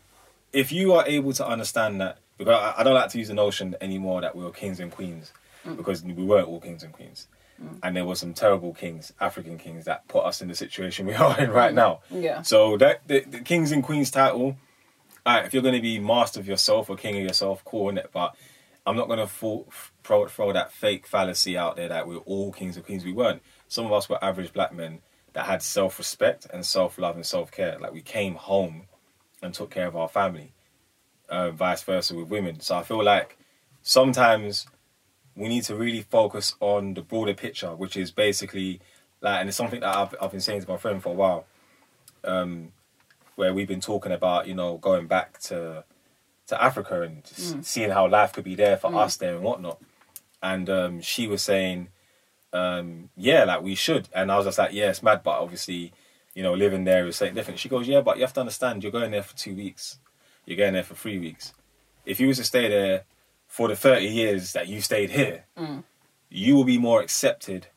[0.53, 3.33] if you are able to understand that, because I, I don't like to use the
[3.33, 5.33] notion anymore that we're kings and queens,
[5.65, 5.77] Mm.
[5.77, 7.27] because we weren't all kings and queens,
[7.61, 7.79] mm.
[7.81, 11.13] and there were some terrible kings, African kings, that put us in the situation we
[11.13, 11.75] are in right mm.
[11.75, 12.01] now.
[12.11, 12.41] Yeah.
[12.43, 14.57] So that the, the kings and queens title,
[15.25, 17.97] alright, if you're going to be master of yourself or king of yourself, cool in
[17.97, 18.35] it, but
[18.85, 19.65] I'm not going to throw,
[20.03, 23.03] throw throw that fake fallacy out there that we're all kings and queens.
[23.03, 23.41] We weren't.
[23.67, 24.99] Some of us were average black men
[25.33, 27.79] that had self respect and self love and self care.
[27.79, 28.83] Like we came home
[29.41, 30.53] and took care of our family.
[31.27, 32.59] Uh, vice versa with women.
[32.59, 33.37] So I feel like
[33.81, 34.67] sometimes
[35.35, 38.79] we need to really focus on the broader picture, which is basically
[39.21, 41.45] like, and it's something that I've, I've been saying to my friend for a while,
[42.23, 42.71] um,
[43.35, 45.83] where we've been talking about, you know, going back to
[46.47, 49.81] to Africa and just seeing how life could be there for us there and whatnot.
[50.43, 51.89] And um, she was saying,
[52.53, 54.07] um, yeah, like we should.
[54.13, 55.91] And I was just like, yeah, it's mad, but obviously,
[56.35, 57.59] you know, living there is something different.
[57.59, 59.97] She goes, yeah, but you have to understand, you're going there for two weeks.
[60.45, 61.53] You're going there for three weeks.
[62.05, 63.05] If you was to stay there
[63.47, 65.83] for the 30 years that you stayed here, mm.
[66.29, 67.67] you will be more accepted.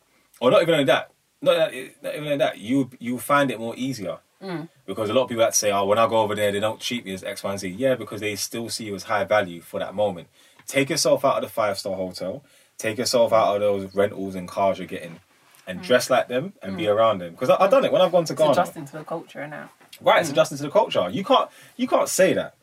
[0.41, 1.11] Or not even like that.
[1.41, 2.59] Not, not even like that.
[2.59, 4.19] You you'll find it more easier.
[4.43, 4.69] Mm.
[4.87, 6.81] Because a lot of people that say, oh, when I go over there, they don't
[6.81, 7.69] treat me as X, Y, and Z.
[7.69, 10.29] Yeah, because they still see you as high value for that moment.
[10.67, 12.45] Take yourself out of the five star hotel.
[12.77, 15.19] Take yourself out of those rentals and cars you're getting,
[15.67, 15.83] and mm.
[15.83, 17.33] dress like them and be around them.
[17.33, 18.53] Because I've done it when I've gone to It's Ghana.
[18.53, 19.71] adjusting to the culture now.
[20.01, 21.09] Right, it's adjusting to the culture.
[21.11, 22.55] You can't you can't say that.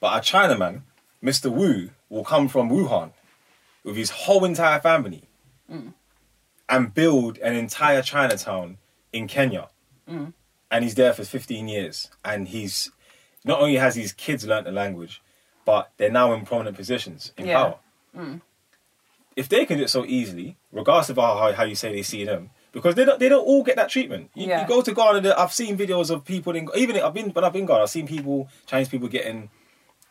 [0.00, 0.82] But a Chinaman,
[1.22, 1.50] Mr.
[1.50, 3.12] Wu, will come from Wuhan
[3.84, 5.22] with his whole entire family
[5.70, 5.92] mm.
[6.68, 8.78] and build an entire Chinatown
[9.12, 9.68] in Kenya.
[10.08, 10.32] Mm.
[10.70, 12.10] And he's there for 15 years.
[12.24, 12.90] And he's
[13.44, 15.22] not only has his kids learnt the language,
[15.64, 17.56] but they're now in prominent positions in Yeah.
[17.56, 17.74] power.
[18.16, 18.40] Mm.
[19.36, 22.24] If they can do it so easily, regardless of how, how you say they see
[22.24, 24.30] them, because they don't they don't all get that treatment.
[24.34, 24.62] You, Yeah.
[24.62, 27.52] you go to Ghana, I've seen videos of people in even I've been when I've
[27.52, 29.50] been Ghana, I've seen people Chinese people getting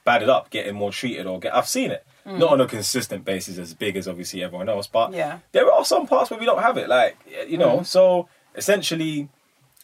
[0.06, 2.06] battered up, getting more treated, or get I've seen it.
[2.26, 2.40] Mm.
[2.40, 5.40] Not on a consistent basis as big as obviously everyone else, but Yeah.
[5.52, 6.90] there are some parts where we don't have it.
[6.90, 7.86] Like you know, mm.
[7.86, 9.30] so essentially,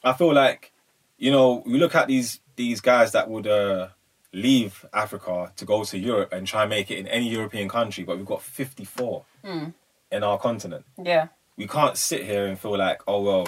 [0.04, 0.72] I feel like
[1.18, 3.90] you know we look at these these guys that would uh,
[4.34, 8.04] leave Africa to go to Europe and try and make it in any European country,
[8.04, 9.74] but we've got fifty four mm.
[10.12, 10.86] in our continent.
[11.02, 11.28] Yeah.
[11.58, 13.48] We can't sit here and feel like, oh well,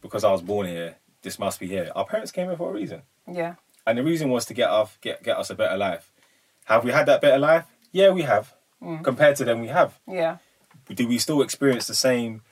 [0.00, 1.90] because I was born here, this must be here.
[1.94, 3.54] Our parents came here for a reason, Yeah.
[3.86, 6.12] And the reason was to get off, get get us a better life.
[6.66, 7.66] Have we had that better life?
[7.90, 8.54] Yeah, we have.
[8.82, 9.02] Mm.
[9.04, 10.38] Compared to them, we have Yeah.
[10.92, 12.42] do we still experience the same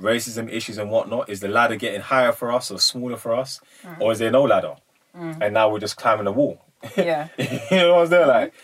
[0.00, 1.28] racism issues and whatnot?
[1.28, 4.00] Is the ladder getting higher for us or smaller for us, mm.
[4.00, 4.76] or is there no ladder?
[5.16, 5.38] Mm.
[5.40, 6.60] And now we're just climbing the wall.
[6.96, 7.28] Yeah.
[7.38, 7.46] you
[7.78, 8.28] know what I'm saying?
[8.28, 8.54] Like,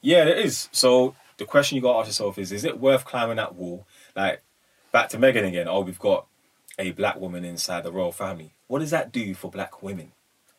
[0.00, 0.68] yeah, there is.
[0.72, 3.86] So the question you got to ask yourself is: Is it worth climbing that wall?
[4.16, 4.42] Like,
[4.90, 5.68] back to Meghan again.
[5.68, 6.26] Oh, we've got
[6.78, 8.52] a black woman inside the royal family.
[8.66, 10.12] What does that do for black women?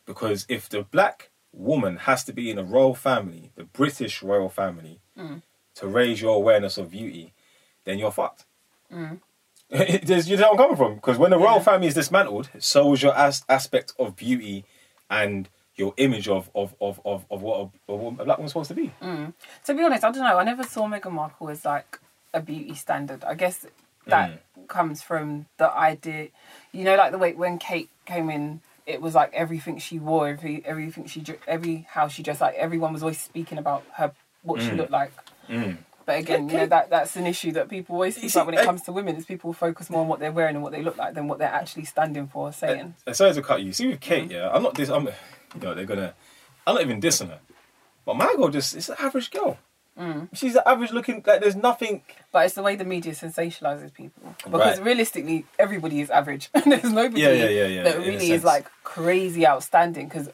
[0.06, 4.48] Because if the black woman has to be in a royal family, the British royal
[4.48, 5.42] family, mm.
[5.76, 7.32] to raise your awareness of beauty,
[7.84, 8.44] then you're fucked.
[8.92, 9.20] Mm.
[9.70, 10.94] There's, you know where I'm coming from?
[10.96, 11.62] Because when the royal Yeah.
[11.62, 14.64] family is dismantled, so is your as- aspect of beauty
[15.10, 18.52] and your image of of of of, of what a, of what a black woman's
[18.52, 18.92] supposed to be.
[19.02, 19.32] Mm.
[19.64, 20.38] To be honest, I don't know.
[20.38, 21.98] I never saw Meghan Markle as like
[22.32, 23.24] a beauty standard.
[23.24, 23.66] I guess
[24.06, 26.28] that comes from the idea,
[26.72, 30.28] you know, like the way when Kate came in, it was like everything she wore,
[30.28, 32.40] every everything she every how she dressed.
[32.40, 34.76] Like everyone was always speaking about her what she mm.
[34.76, 35.12] looked like.
[35.48, 35.78] Mm.
[36.06, 38.60] But again, you know that that's an issue that people always speak about when it
[38.60, 39.16] eh comes to women.
[39.16, 41.38] Is people focus more on what they're wearing and what they look like than what
[41.38, 42.94] they're actually standing for, or saying.
[43.06, 43.72] Uh, Sorry to cut you.
[43.72, 44.90] See with Kate, yeah, I'm not this.
[44.90, 45.12] I'm, you
[45.62, 46.14] know, they're gonna.
[46.66, 47.40] I'm not even dissing her,
[48.04, 49.58] but my girl just it's an average girl.
[50.32, 51.22] She's an average looking.
[51.26, 52.02] Like there's nothing.
[52.32, 54.34] But it's the way the media sensationalizes people.
[54.44, 54.86] Because Right.
[54.86, 56.50] realistically, everybody is average.
[56.66, 60.08] There's nobody Yeah, yeah, yeah, that really is like crazy outstanding.
[60.08, 60.30] Because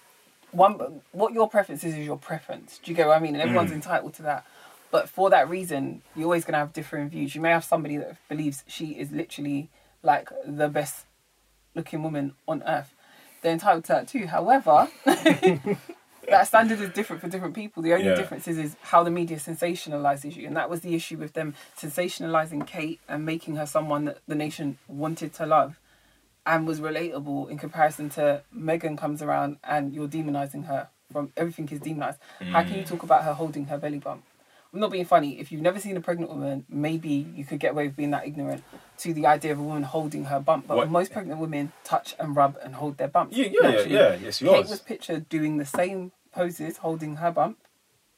[0.52, 2.80] one, what your preference is is your preference.
[2.82, 3.34] Do you get what I mean?
[3.34, 3.46] And Mm.
[3.46, 4.46] everyone's entitled to that.
[4.90, 7.34] But for that reason, you're always going to have different views.
[7.34, 9.68] You may have somebody that believes she is literally
[10.02, 11.04] like the best
[11.74, 12.92] looking woman on earth.
[13.42, 14.26] They're entitled to that too.
[14.26, 14.88] However,
[16.28, 17.82] that standard is different for different people.
[17.82, 18.14] The only Yeah.
[18.14, 21.54] difference is, is how the media sensationalizes you, and that was the issue with them
[21.76, 25.78] sensationalizing Kate and making her someone that the nation wanted to love
[26.46, 31.68] and was relatable in comparison to Meghan comes around and you're demonizing her from everything
[31.70, 32.18] is demonized.
[32.52, 32.68] How Mm.
[32.68, 34.24] can you talk about her holding her belly bump?
[34.72, 35.40] I'm not being funny.
[35.40, 38.26] If you've never seen a pregnant woman, maybe you could get away with being that
[38.26, 38.62] ignorant
[38.98, 40.68] to the idea of a woman holding her bump.
[40.68, 43.36] But What- most pregnant women touch and rub and hold their bumps.
[43.36, 43.94] Yeah, yeah, yeah, naturally.
[43.94, 44.08] yeah.
[44.28, 44.70] It's Kate yours.
[44.70, 47.58] was pictured doing the same poses, holding her bump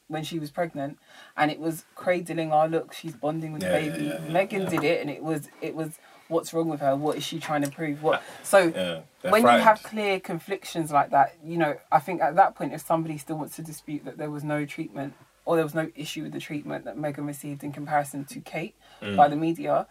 [0.07, 0.99] when she was pregnant,
[1.35, 2.93] and it was cradling our look.
[2.93, 4.03] She's bonding with Yeah, the baby.
[4.05, 6.95] yeah, yeah, Meghan did it, and it was it was what's wrong with her?
[6.95, 8.03] What is she trying to prove?
[8.03, 11.99] What ah, so Yeah, they're when you have clear conflictions like that, you know, I
[11.99, 15.15] think at that point, if somebody still wants to dispute that there was no treatment
[15.45, 18.75] or there was no issue with the treatment that Meghan received in comparison to Kate
[19.01, 19.17] Mm.
[19.17, 19.87] by the media,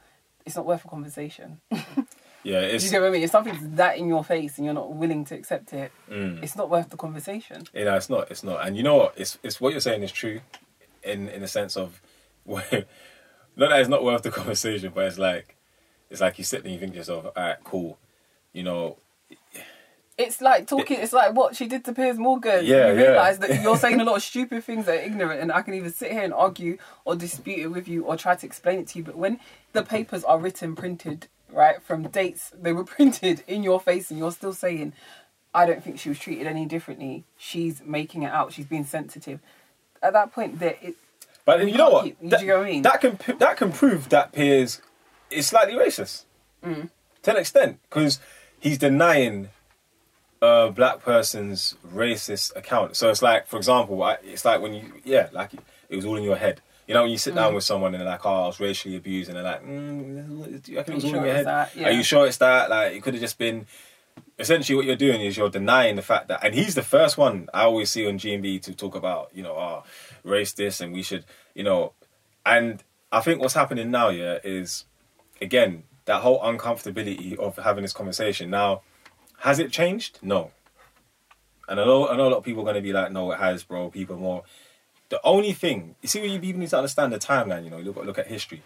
[0.47, 1.61] it's not worth a conversation.
[2.45, 3.23] Yeah, it's, Do you get what I mean?
[3.23, 6.43] If something's that in your face and you're not willing to accept it, Mm.
[6.43, 7.63] it's not worth the conversation.
[7.73, 9.15] you know, it's not, it's not, and you know what?
[9.17, 10.41] It's it's what you're saying is true,
[11.05, 12.03] in in the sense of,
[12.43, 12.65] where,
[13.57, 15.55] not that it's not worth the conversation, but it's like,
[16.11, 17.97] it's like you sit there and you think to yourself, all right, cool,
[18.53, 18.97] you know,
[20.19, 20.99] It's like talking.
[21.01, 22.65] It's like what she did to Piers Morgan.
[22.67, 23.07] Yeah, you yeah.
[23.13, 25.73] realise that you're saying a lot of stupid things that are ignorant, and I can
[25.75, 28.89] either sit here and argue or dispute it with you or try to explain it
[28.89, 29.05] to you.
[29.05, 29.41] But when
[29.73, 34.19] the papers are written, printed, right from dates, they were printed in your face, and
[34.19, 34.93] you're still saying,
[35.55, 38.53] "I don't think she was treated any differently." She's making it out.
[38.53, 39.41] She's being sensitive.
[40.03, 40.95] At that point, there it.
[41.47, 42.05] But you know what?
[42.05, 42.83] keep- do you that, get what I mean?
[42.83, 44.83] that can that can prove that Piers
[45.31, 46.25] is slightly racist
[46.63, 46.91] Mm.
[47.23, 48.21] to an extent because
[48.61, 49.49] he's denying
[50.43, 52.97] a black person's racist account.
[52.97, 55.51] So it's like, for example, I, it's like when you yeah, like
[55.89, 56.61] it was all in your head.
[56.89, 57.37] You know, when you sit Mm.
[57.37, 60.63] down with someone and they're like, "Oh, I was racially abused," and they're like, mm,
[60.63, 61.47] "Do you it was all you in sure your it's head?
[61.47, 61.77] that?
[61.77, 61.89] Yeah.
[61.89, 62.69] Are you sure it's that?
[62.69, 63.67] Like, it could have just been."
[64.39, 67.49] Essentially, what you're doing is you're denying the fact that, and he's the first one
[67.55, 69.85] I always see on GMB to talk about, you know, oh,
[70.25, 71.25] race this, and we should,
[71.55, 71.93] you know,
[72.45, 74.85] and I think what's happening now, yeah, is
[75.41, 78.51] again that whole uncomfortability of having this conversation.
[78.51, 78.83] Now,
[79.43, 80.21] has it changed?
[80.23, 80.53] No.
[81.69, 83.33] And I know, I know a lot of people are going to be like, no,
[83.33, 83.91] it has, bro.
[83.91, 84.45] People more.
[85.09, 87.65] The only thing, you see, what you people need to understand the timeline.
[87.65, 88.63] You know, look, look at history.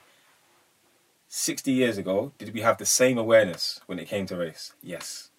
[1.28, 4.74] Sixty years ago, did we have the same awareness when it came to race?
[4.82, 5.30] Yes.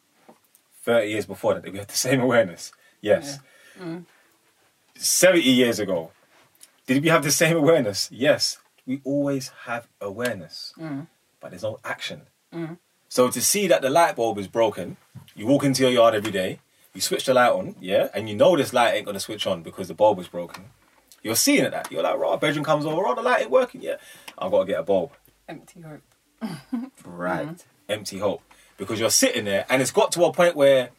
[0.81, 2.71] Thirty years before that, did we have the same awareness?
[2.99, 3.37] Yes.
[3.79, 4.05] Mm.
[4.95, 6.11] Seventy years ago,
[6.87, 8.09] did we have the same awareness?
[8.11, 8.57] Yes.
[8.87, 11.05] We always have awareness, mm.
[11.39, 12.23] but there's no action.
[12.51, 12.79] Mm.
[13.09, 14.97] So to see that the light bulb is broken,
[15.35, 16.59] you walk into your yard every day,
[16.93, 19.61] you switch the light on, yeah, and you know this light ain't gonna switch on
[19.61, 20.65] because the bulb was broken.
[21.23, 21.91] You're seeing it that.
[21.91, 23.99] You're like, right, bedroom comes over, oh, the light ain't working yet.
[24.37, 25.11] I've got to get a bulb.
[25.47, 26.01] Empty hope.
[27.05, 27.47] Right.
[27.47, 27.91] Mm-hmm.
[27.91, 28.41] Empty hope.
[28.77, 30.91] Because you're sitting there and it's got to a point where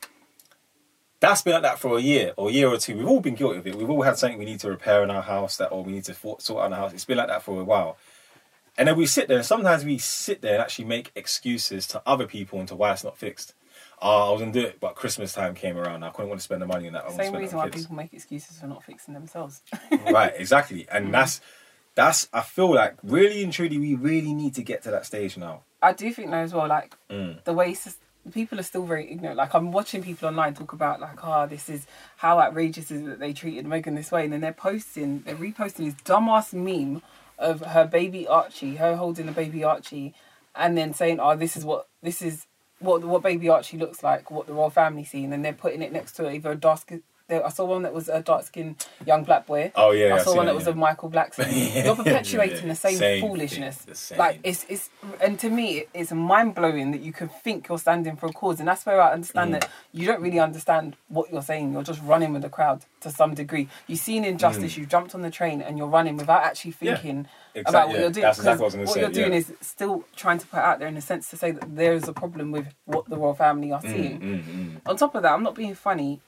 [1.20, 2.96] that's been like that for a year or a year or two.
[2.96, 3.74] We've all been guilty of it.
[3.74, 6.04] We've all had something we need to repair in our house that or we need
[6.04, 6.92] to sort out in our house.
[6.92, 7.96] It's been like that for a while.
[8.78, 12.00] And then we sit there and sometimes we sit there and actually make excuses to
[12.06, 13.54] other people into why it's not fixed.
[14.00, 16.04] Oh, I was gonna do it, but Christmas time came around.
[16.04, 17.04] I couldn't want to spend the money on that.
[17.04, 17.82] I Same reason why kids.
[17.82, 19.62] people make excuses for not fixing themselves.
[20.10, 20.86] right, exactly.
[20.90, 21.12] And mm.
[21.12, 21.40] that's
[21.96, 25.36] that's I feel like really and truly we really need to get to that stage
[25.36, 25.62] now.
[25.82, 27.42] I do think though as well, like Mm.
[27.42, 27.74] the way
[28.32, 29.36] people are still very ignorant.
[29.36, 31.86] Like I'm watching people online talk about like, oh, this is
[32.18, 35.34] how outrageous is it that they treated Meghan this way, and then they're posting, they're
[35.34, 37.02] reposting this dumbass meme
[37.38, 40.14] of her baby Archie, her holding the baby Archie,
[40.54, 42.46] and then saying, oh, this is what this is
[42.80, 45.82] what what baby Archie looks like, what the royal family see, and then they're putting
[45.82, 46.80] it next to either a dark
[47.28, 49.70] there, I saw one that was a dark skinned young black boy.
[49.74, 51.46] Oh, yeah, I saw one that, was of Michael Blackson.
[51.84, 53.76] You're perpetuating the same, Same foolishness.
[53.76, 54.18] thing, the same.
[54.18, 54.88] Like it's it's
[55.20, 58.58] and to me it's mind blowing that you can think you're standing for a cause,
[58.58, 59.60] and that's where I understand Mm.
[59.60, 61.72] that you don't really understand what you're saying.
[61.72, 63.68] You're just running with the crowd to some degree.
[63.86, 64.76] You've seen injustice.
[64.76, 66.76] You've jumped on the train and you're running without actually Mm.
[66.80, 68.00] Yeah, thinking exactly, about what yeah.
[68.00, 68.22] you're doing.
[68.22, 69.38] That's exactly what what say, you're doing yeah.
[69.38, 72.08] is still trying to put out there in a sense to say that there is
[72.08, 74.20] a problem with what the royal family are seeing.
[74.20, 74.76] Mm, mm.
[74.86, 76.20] On top of that, I'm not being funny.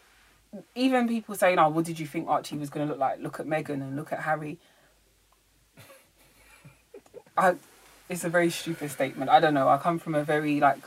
[0.74, 3.38] Even people saying, "Oh, what did you think Archie was going to look like?" Look
[3.40, 4.58] at Meghan and look at Harry.
[7.36, 7.54] I,
[8.08, 9.30] it's a very stupid statement.
[9.30, 9.68] I don't know.
[9.68, 10.78] I come from a very like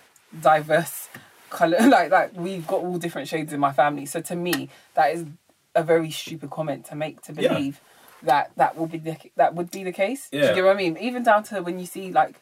[0.41, 1.07] diverse
[1.49, 1.77] color.
[1.87, 4.05] Like like we've got all different shades in my family.
[4.05, 5.25] So to me, that is
[5.75, 7.49] a very stupid comment to make to Yeah.
[7.53, 7.79] believe
[8.21, 10.29] that that will be the that would be the case.
[10.29, 10.49] Do Yeah.
[10.49, 10.97] you get what I mean?
[10.97, 12.41] Even down to when you see like.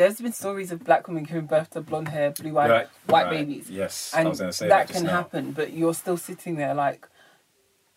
[0.00, 3.24] There's been stories of black women giving birth to blonde hair, blue eyed, Right, white
[3.24, 3.30] right.
[3.38, 5.10] babies Yes, I and was going to say that that, can now.
[5.20, 7.06] happen but you're still sitting there like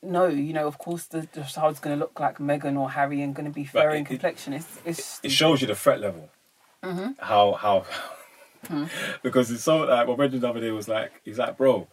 [0.01, 3.21] no you know of course the, the child's going to look like Meghan or Harry
[3.21, 5.75] and going to be fair But in it- complexion it's, it's It shows you the
[5.75, 6.29] threat level.
[6.83, 7.11] Mm-hmm.
[7.19, 7.85] How how
[9.23, 11.87] because it's so like my brother the other day was like he's like bro,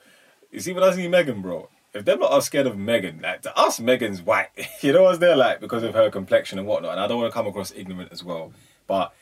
[0.51, 1.69] you see when I see Meghan bro.
[1.93, 4.51] If them lot are scared of Meghan, like to us, Meghan's white.
[4.81, 6.93] you know what's there like because of her complexion and whatnot.
[6.93, 8.53] And I don't want to come across ignorant as well,
[8.87, 9.13] but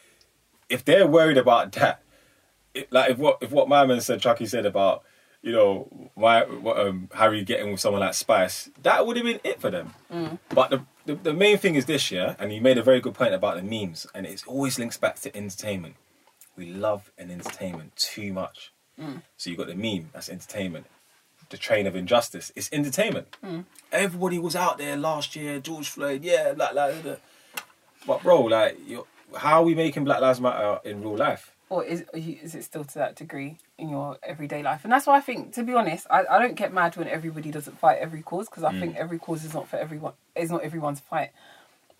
[0.68, 2.02] if they're worried about that,
[2.74, 5.02] it, like if what if what my man said, Chucky said about
[5.42, 9.40] you know my what, um, Harry getting with someone like Spice, that would have been
[9.44, 9.94] it for them.
[10.12, 10.38] Mm.
[10.50, 13.14] But the, the the main thing is this, yeah, and you made a very good
[13.14, 15.96] point about the memes, and it always links back to entertainment.
[16.57, 18.72] We love an entertainment too much.
[19.00, 19.22] Mm.
[19.37, 20.87] So you got the meme, that's entertainment.
[21.50, 23.37] The train of injustice, it's entertainment.
[23.42, 23.64] Mm.
[23.90, 27.20] Everybody was out there last year, George Floyd, yeah, like like.
[28.07, 31.55] But bro, like, you how are we making Black Lives Matter in real life?
[31.71, 35.19] or is is it still to that degree in your everyday life and that's why
[35.19, 38.23] I think to be honest I, I don't get mad when everybody doesn't fight every
[38.23, 38.81] cause because I Mm.
[38.81, 41.29] think every cause is not for everyone is not everyone's fight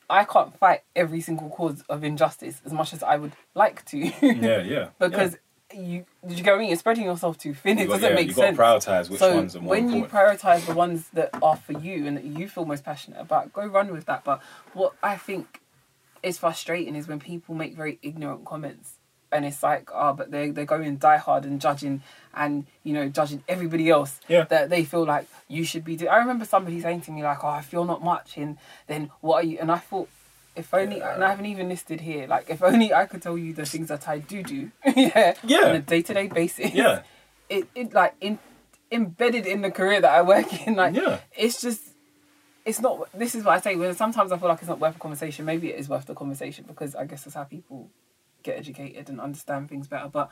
[0.09, 3.99] I can't fight every single cause of injustice as much as I would like to
[4.23, 4.88] Yeah, yeah.
[4.99, 5.37] because
[5.75, 6.69] you did you get what I mean?
[6.71, 7.77] You're spreading yourself too thin.
[7.77, 8.57] You It got- doesn't yeah, make you sense.
[8.57, 11.57] got to prioritize which so ones are more when you prioritize the ones that are
[11.57, 14.25] for you and that you feel most passionate about, go run with that.
[14.25, 14.41] But
[14.73, 15.61] what I think
[16.22, 18.94] is frustrating is when people make very ignorant comments.
[19.31, 22.02] And it's like, oh, but they they're going die hard and judging,
[22.35, 24.44] and you know, judging everybody else Yeah.
[24.44, 26.11] that they feel like you should be doing.
[26.11, 29.44] I remember somebody saying to me like, "Oh, if you're not much, and then what
[29.44, 30.09] are you?" And I thought,
[30.57, 32.26] if only, and I haven't even listed here.
[32.26, 35.59] Like, if only I could tell you the things that I do do, yeah, Yeah.
[35.68, 37.02] on a day to day basis, Yeah.
[37.50, 38.38] it it like in
[38.90, 40.74] embedded in the career that I work in.
[40.74, 41.18] Like, Yeah.
[41.37, 41.83] it's just.
[42.68, 43.09] It's not.
[43.14, 43.76] This is what I say.
[43.76, 45.46] When sometimes I feel like it's not worth a conversation.
[45.46, 47.88] Maybe it is worth the conversation because I guess that's how people
[48.42, 50.09] get educated and understand things better.
[50.09, 50.31] But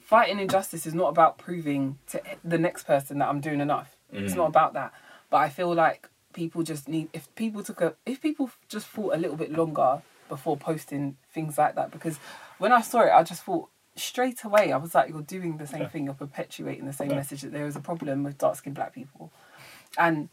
[0.00, 3.96] fighting injustice is not about proving to the next person that I'm doing enough.
[4.12, 4.48] It's not mm.
[4.48, 4.92] about that.
[5.30, 9.14] But I feel like people just need if people took a if people just thought
[9.14, 12.18] a little bit longer before posting things like that because
[12.58, 15.66] when I saw it I just thought straight away I was like you're doing the
[15.68, 15.88] same Yeah.
[15.88, 17.16] thing you're perpetuating the same Yeah.
[17.16, 19.30] message that there is a problem with dark skinned black people
[19.96, 20.28] and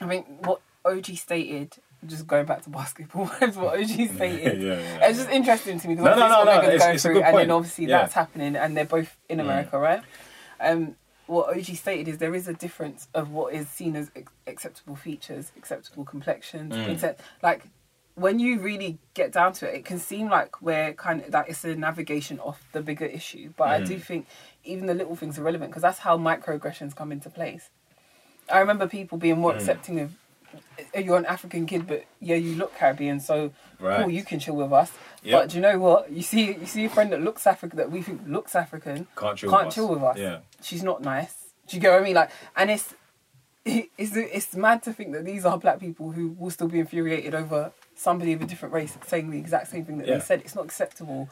[0.00, 3.42] I mean, what OG stated just going back to basketball what
[3.80, 6.66] OG stated Yeah, yeah, it's just interesting to me No, because no, no, no, Meghan's
[6.68, 7.98] it's- going it's a through and then obviously Yeah.
[7.98, 10.02] that's happening and they're both in America right
[10.60, 10.94] um,
[11.26, 14.10] what OG stated is there is a difference of what is seen as
[14.46, 17.16] acceptable features, acceptable complexions, Mm.
[17.42, 17.64] like
[18.14, 21.48] when you really get down to it, it can seem like we're kind of like
[21.48, 23.52] it's a navigation off the bigger issue.
[23.56, 23.86] But I Mm.
[23.88, 24.26] do think
[24.64, 27.68] even the little things are relevant because that's how microaggressions come into place.
[28.52, 29.56] I remember people being more Mm.
[29.56, 30.12] accepting of
[30.94, 34.00] "Uh, you're an African kid, but yeah, you look Caribbean, so Right.
[34.00, 34.90] cool, you can chill with us.
[35.22, 35.40] Yep.
[35.40, 36.10] But do you know what?
[36.10, 39.36] You see, you see a friend that looks African that we think looks African, Can't
[39.36, 39.88] chill can't with us.
[39.90, 40.16] with us.
[40.18, 40.38] Yeah.
[40.62, 41.34] She's not nice.
[41.66, 42.14] Do you get what I mean?
[42.14, 42.94] Like, and it's
[43.64, 47.34] it's it's mad to think that these are black people who will still be infuriated
[47.34, 50.14] over somebody of a different race saying the exact same thing that Yeah.
[50.18, 50.40] they said.
[50.42, 51.28] It's not acceptable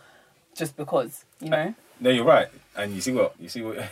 [0.57, 1.75] just because you know.
[2.01, 2.49] No, you're right.
[2.77, 3.77] And you see what you see what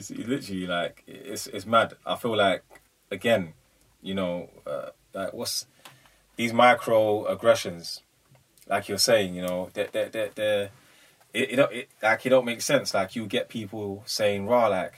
[0.00, 0.14] see.
[0.14, 1.94] Literally, like it's it's mad.
[2.06, 2.64] I feel like
[3.10, 3.54] again,
[4.00, 5.66] you know, uh, like what's
[6.36, 8.02] these micro aggressions,
[8.68, 10.70] like you're saying, you know, they they they they
[11.34, 12.94] it, it, it like it don't make sense.
[12.94, 14.94] Like you get people saying raw like,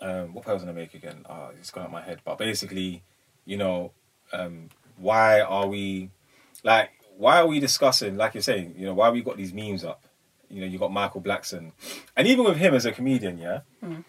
[0.00, 1.24] um, what was I gonna make again?
[1.28, 2.20] Oh, it's gone out my head.
[2.24, 3.02] But basically,
[3.44, 3.92] you know,
[4.32, 6.10] um, why are we
[6.62, 9.84] like why are we discussing like you're saying, you know, why we got these memes
[9.84, 10.04] up?
[10.48, 11.72] You know, you got Michael Blackson,
[12.16, 14.00] and even with him as a comedian, yeah, hmm.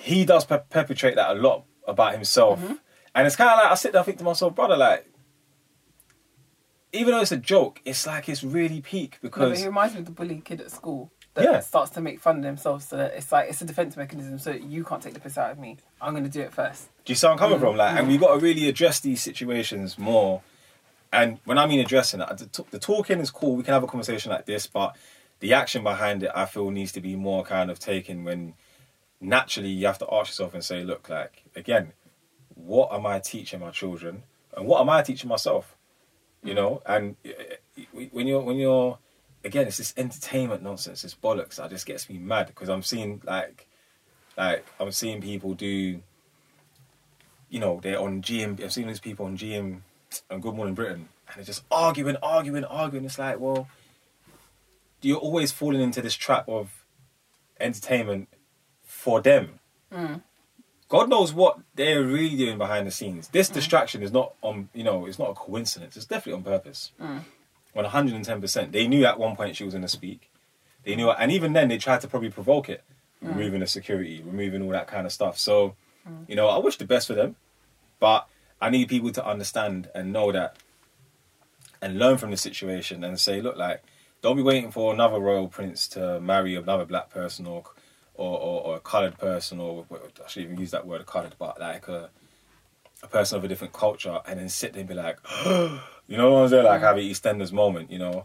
[0.00, 2.74] he does per- perpetrate that a lot about himself, mm-hmm.
[3.14, 5.10] and it's kind of like I sit there and think to myself, brother, like.
[6.92, 10.00] Even though it's a joke, it's like it's really peak No, because he reminds me
[10.00, 11.10] of the bully kid at school.
[11.34, 11.58] that Yeah.
[11.58, 12.86] starts to make fun of themselves.
[12.86, 14.38] So that it's like it's a defense mechanism.
[14.38, 15.76] So you can't take the piss out of me.
[16.00, 16.86] I'm going to do it first.
[17.04, 17.62] Do you see where I'm coming mm.
[17.62, 17.76] from?
[17.76, 18.10] Like, and mm.
[18.10, 20.42] we got to really address these situations more.
[21.14, 23.54] And when I mean addressing it, the, the talking is cool.
[23.54, 24.96] We can have a conversation like this, but
[25.38, 28.54] the action behind it, I feel, needs to be more kind of taken when
[29.20, 31.92] naturally you have to ask yourself and say, look, like again,
[32.56, 34.24] what am I teaching my children,
[34.56, 35.76] and what am I teaching myself?
[36.42, 36.56] You mm.
[36.56, 38.98] know, and uh, when you're when you're
[39.44, 43.22] again, it's this entertainment nonsense, this bollocks that just gets me mad because I'm seeing
[43.24, 43.68] like
[44.36, 46.02] like I'm seeing people do
[47.50, 48.60] you know, they're on GM.
[48.64, 49.82] I've seen these people on GM
[50.30, 53.04] and Good Morning Britain, and they're just arguing, arguing, arguing.
[53.04, 53.68] It's like, well,
[55.00, 56.84] you're always falling into this trap of
[57.60, 58.28] entertainment
[58.82, 59.58] for them.
[59.92, 60.22] Mm.
[60.88, 63.28] God knows what they're really doing behind the scenes.
[63.28, 63.54] This mm.
[63.54, 65.96] distraction is not on, you know, it's not a coincidence.
[65.96, 66.92] It's definitely on purpose.
[67.00, 67.20] Mm.
[67.72, 68.72] One hundred and ten percent.
[68.72, 70.30] They knew at one point she was going to speak.
[70.84, 72.84] They knew, and even then, they tried to probably provoke it,
[73.22, 75.38] removing the security, removing all that kind of stuff.
[75.38, 75.74] So,
[76.28, 77.36] you know, I wish the best for them,
[77.98, 78.28] but
[78.64, 80.56] I need people to understand and know that,
[81.82, 83.82] and learn from the situation and say, look, like,
[84.22, 87.64] don't be waiting for another royal prince to marry another black person or,
[88.14, 91.60] or, or, or a coloured person, or I should even use that word, coloured, but
[91.60, 92.08] like a,
[93.02, 96.32] a person of a different culture, and then sit there and be like, you know
[96.32, 96.64] what I'm saying?
[96.64, 98.24] Like have an EastEnders moment, you know.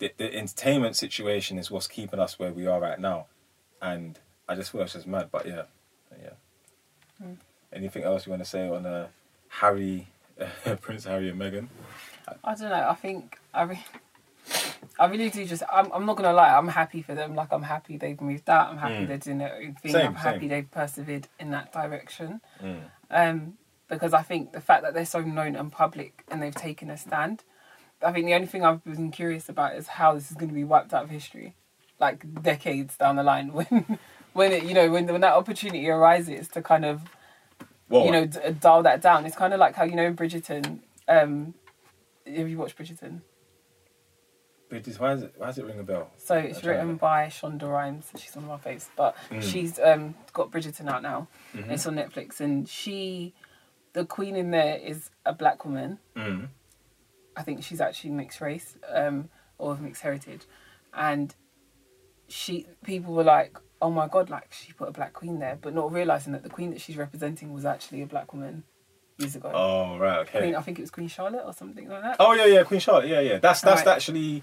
[0.00, 3.26] The, the entertainment situation is what's keeping us where we are right now,
[3.80, 4.18] and
[4.48, 5.28] I just feel it's just mad.
[5.30, 5.62] But yeah,
[6.20, 6.30] yeah.
[7.72, 9.06] Anything else you want to say on uh,
[9.50, 10.08] Harry,
[10.80, 11.68] Prince Harry and Meghan?
[12.44, 12.88] I don't know.
[12.88, 13.84] I think I, re-
[14.98, 15.44] I really do.
[15.44, 16.56] Just I'm, I'm not gonna lie.
[16.56, 17.34] I'm happy for them.
[17.34, 18.68] Like I'm happy they've moved out.
[18.70, 19.08] I'm happy Mm.
[19.08, 19.92] they're doing their own thing.
[19.92, 20.48] Same, I'm happy same.
[20.48, 22.40] they've persevered in that direction.
[22.62, 22.80] Mm.
[23.10, 23.54] Um,
[23.88, 26.96] because I think the fact that they're so known and public and they've taken a
[26.96, 27.42] stand.
[28.02, 30.54] I think the only thing I've been curious about is how this is going to
[30.54, 31.54] be wiped out of history,
[31.98, 33.98] like decades down the line when,
[34.32, 37.02] when it you know when when that opportunity arises to kind of
[37.90, 39.26] You know d- dial that down.
[39.26, 40.78] It's kind of like how you know Bridgerton.
[41.08, 41.54] Um,
[42.26, 43.22] have you watched Bridgerton?
[44.68, 46.10] but this- why, is it, why does it ring a bell?
[46.16, 48.08] So it's written by Shonda Rhimes.
[48.16, 49.42] She's one of my faves, but Mm.
[49.42, 51.26] she's um, got Bridgerton out now.
[51.54, 51.70] Mhm.
[51.72, 53.34] It's on Netflix, and she,
[53.94, 55.98] the queen in there, is a black woman.
[56.14, 56.48] Mm.
[57.36, 59.28] I think she's actually mixed race um,
[59.58, 60.42] or of mixed heritage,
[60.94, 61.34] and
[62.28, 65.74] she people were like, "Oh my god!" Like she put a black queen there, but
[65.74, 68.64] not realizing that the queen that she's representing was actually a black woman
[69.18, 69.50] years ago.
[69.52, 70.40] Oh right, okay.
[70.40, 72.16] Queen, I think it was Queen Charlotte or something like that.
[72.18, 73.08] Oh yeah, yeah, Queen Charlotte.
[73.08, 73.38] Yeah, yeah.
[73.38, 73.96] That's that's Alright.
[73.96, 74.42] actually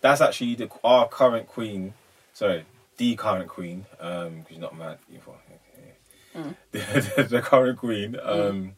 [0.00, 1.94] that's actually the our current queen.
[2.32, 2.64] Sorry,
[2.96, 3.86] the current queen.
[4.00, 4.98] Um, because not mad.
[6.36, 6.54] Mm.
[6.72, 6.78] the,
[7.16, 8.16] the, the current queen.
[8.22, 8.74] Um,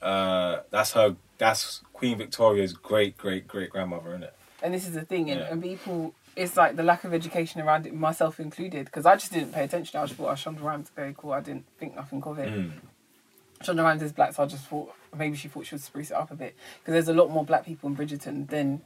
[0.00, 1.16] uh, that's her.
[1.38, 4.34] That's Queen Victoria's great great great grandmother, isn't it?
[4.62, 5.48] And this is the thing, and, Yeah.
[5.50, 9.32] and people, it's like the lack of education around it, myself included, because I just
[9.32, 10.00] didn't pay attention.
[10.00, 11.32] I just thought, oh, Shonda Rhimes is very cool.
[11.32, 12.48] I didn't think nothing of it.
[12.48, 12.72] Mm.
[13.62, 16.14] Shonda Rhimes is black, so I just thought maybe she thought she would spruce it
[16.16, 16.54] up a bit.
[16.78, 18.80] Because there's a lot more black people in Bridgerton than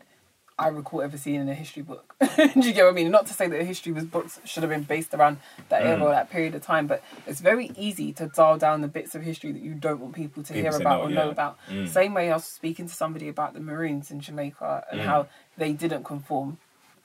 [0.58, 2.14] I recall ever seeing in a history book.
[2.36, 3.10] Do you get what I mean?
[3.10, 5.38] Not to say that history was books should have been based around
[5.68, 6.02] that era Mm.
[6.02, 9.22] or that period of time, but it's very easy to dial down the bits of
[9.22, 11.16] history that you don't want people to People hear about know, or yeah.
[11.24, 11.58] know about.
[11.68, 11.88] Mm.
[11.88, 15.04] Same way I was speaking to somebody about the Maroons in Jamaica and Mm.
[15.04, 15.26] how
[15.56, 16.58] they didn't conform,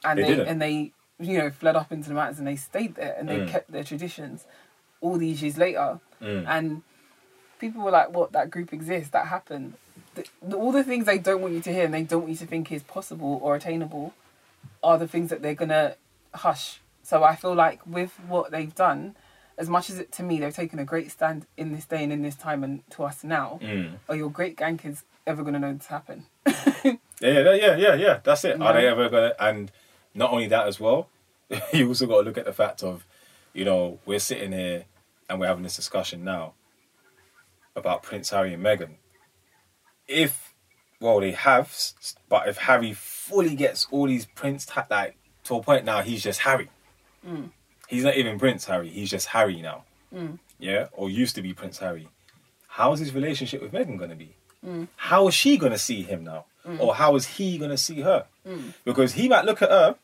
[0.04, 2.95] and They they, and they you know fled up into the mountains and they stayed
[2.95, 3.47] there and they Mm.
[3.47, 4.45] kept their traditions
[5.02, 6.45] all these years later Mm.
[6.47, 6.82] and
[7.60, 8.32] people were like, "What?
[8.32, 9.12] That group exists?
[9.12, 9.74] That happened?"
[10.16, 12.32] The, the, all the things they don't want you to hear and they don't want
[12.32, 14.14] you to think is possible or attainable
[14.82, 15.95] are the things that they're gonna
[16.34, 16.80] hush.
[17.04, 19.16] So I feel like with what they've done,
[19.58, 22.14] as much as it to me they've taken a great stand in this day and
[22.14, 23.95] in this time and to us now, Mm.
[24.08, 26.24] are your great grandkids ever gonna know this happened?
[27.22, 28.20] Yeah, yeah, yeah, yeah, yeah.
[28.24, 28.62] That's it.
[28.62, 29.34] Are they ever gonna?
[29.39, 29.72] And
[30.14, 31.10] not only that as well,
[31.74, 33.05] you also got to look at the fact of,
[33.53, 34.86] you know, we're sitting here
[35.30, 36.53] and we're having this discussion now
[37.76, 38.95] about Prince Harry and Meghan.
[40.07, 40.53] If,
[40.99, 41.76] well, they have,
[42.28, 46.24] but if Harry fully gets all these Prince ta- like to a point now, he's
[46.24, 46.70] just Harry.
[47.26, 47.51] Mm.
[47.88, 48.89] He's not even Prince Harry.
[48.89, 49.84] He's just Harry now.
[50.14, 50.39] Mm.
[50.60, 52.10] Yeah, or used to be Prince Harry.
[52.68, 54.36] How is his relationship with Meghan going to be?
[54.66, 54.88] Mm.
[54.95, 56.45] How is she going to see him now?
[56.78, 58.26] Or how is he going to see her?
[58.47, 58.74] Mm.
[58.84, 59.95] Because he might look at her,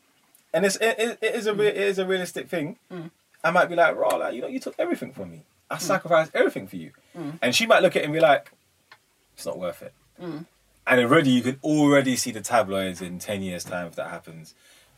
[0.52, 2.76] and it's, it, it, is a re- it is a realistic thing.
[2.92, 3.10] Mm.
[3.44, 5.42] I might be like, raw, like, you know, you took everything from me.
[5.70, 6.92] I sacrificed everything for you.
[7.16, 7.38] Mm.
[7.42, 8.50] And she might look at it and be like,
[9.34, 9.92] it's not worth it.
[10.20, 10.46] Mm.
[10.86, 14.54] And already, you can already see the tabloids in 10 years' time if that happens.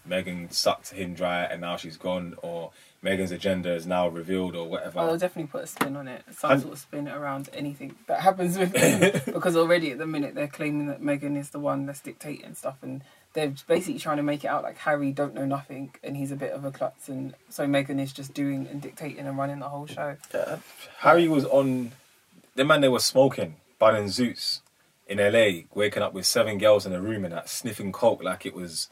[0.08, 2.70] Meghan sucked him dry and now she's gone, or
[3.04, 4.96] Meghan's agenda is now revealed, or whatever.
[4.98, 7.94] Well, they'll definitely put a spin on it, some And- sort of spin around anything
[8.06, 9.20] that happens with him.
[9.32, 12.76] because already at the minute they're claiming that Meghan is the one that's dictating stuff,
[12.82, 13.02] and
[13.34, 16.36] they're basically trying to make it out like Harry don't know nothing and he's a
[16.36, 19.68] bit of a klutz, and so Meghan is just doing and dictating and running the
[19.68, 20.16] whole show.
[20.34, 20.58] Yeah.
[20.98, 21.92] Harry was on
[22.56, 24.60] the man they were smoking, Bun Zeus
[25.06, 28.44] in LA, waking up with seven girls in a room and that sniffing coke like
[28.44, 28.88] it was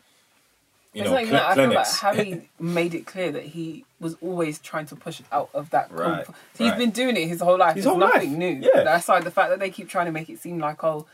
[0.97, 1.51] you it's know, even cl- that.
[1.51, 1.87] I feel like.
[2.01, 5.91] Harry made it clear that he was always trying to push out of that.
[5.93, 6.35] Right, comfort.
[6.55, 6.79] So he's right.
[6.79, 7.75] been doing it his whole life.
[7.77, 8.71] His It's whole nothing life, new.
[8.75, 8.83] yeah.
[8.85, 11.07] That's why the fact that they keep trying to make it seem like oh,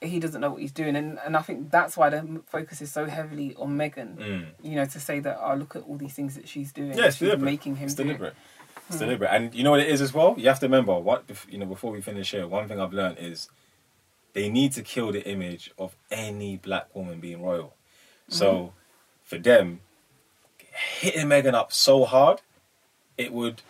[0.00, 2.90] he doesn't know what he's doing, and and I think that's why the focus is
[2.90, 4.16] so heavily on Meghan.
[4.16, 4.46] Mm.
[4.62, 6.96] You know, to say that oh, look at all these things that she's doing.
[6.96, 7.44] Yeah, it's she's deliberate.
[7.44, 8.34] making him It's deliberate.
[8.88, 9.04] It's Hmm.
[9.04, 10.34] deliberate, and you know what it is as well.
[10.36, 12.46] You have to remember what you know before we finish here.
[12.48, 13.48] One thing I've learned is
[14.32, 17.74] they need to kill the image of any black woman being royal.
[18.28, 18.76] So Mm-hmm.
[19.32, 19.80] For them,
[20.98, 22.42] hitting Meghan up so hard,
[23.16, 23.62] it would.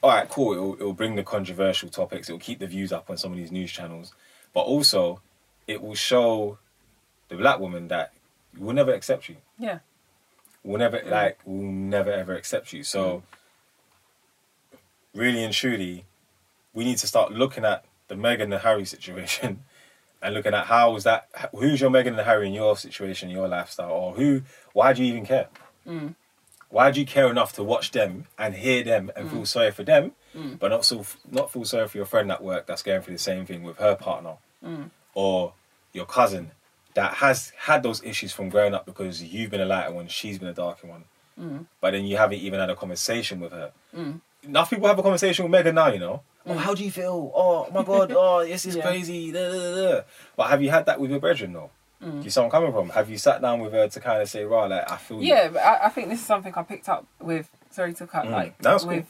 [0.00, 0.52] All right, cool.
[0.52, 2.28] It'll, it'll bring the controversial topics.
[2.28, 4.14] It'll keep the views up on some of these news channels,
[4.54, 5.20] but also
[5.66, 6.58] it will show
[7.26, 8.12] the black woman that
[8.56, 9.38] we'll never accept you.
[9.58, 9.80] Yeah.
[10.62, 12.84] We'll never like we'll never ever accept you.
[12.84, 13.24] So
[15.16, 16.04] really and truly,
[16.72, 19.64] we need to start looking at the Meghan and Harry situation
[20.22, 23.48] and looking at how is that who's your Meghan and Harry in your situation, your
[23.48, 24.42] lifestyle, or who
[24.72, 25.48] why do you even care?
[25.86, 26.14] Mm.
[26.70, 29.46] Why do you care enough to watch them and hear them and feel mm.
[29.46, 30.58] sorry for them, mm.
[30.58, 33.18] but not so not feel sorry for your friend at work that's going through the
[33.18, 34.36] same thing with her partner,
[35.14, 35.52] or
[35.92, 36.52] your cousin
[36.94, 40.38] that has had those issues from growing up because you've been a lighter one, she's
[40.38, 41.04] been a darker one,
[41.80, 43.72] but then you haven't even had a conversation with her.
[44.44, 46.22] Enough people have a conversation with Meghan now, you know.
[46.46, 47.30] Oh, how do you feel?
[47.34, 48.12] Oh my god!
[48.16, 48.82] Oh, this is Yeah.
[48.82, 49.30] crazy.
[49.32, 50.00] Da, da, da.
[50.36, 51.70] But have you had that with your brethren though?
[52.00, 52.88] Do you see where I'm coming from?
[52.90, 55.22] Have you sat down with her to kind of say, right, like I feel.
[55.22, 57.48] Yeah, but I, I think this is something I picked up with.
[57.70, 58.24] Sorry to cut.
[58.26, 58.96] Mm, Like that's cool.
[58.96, 59.06] with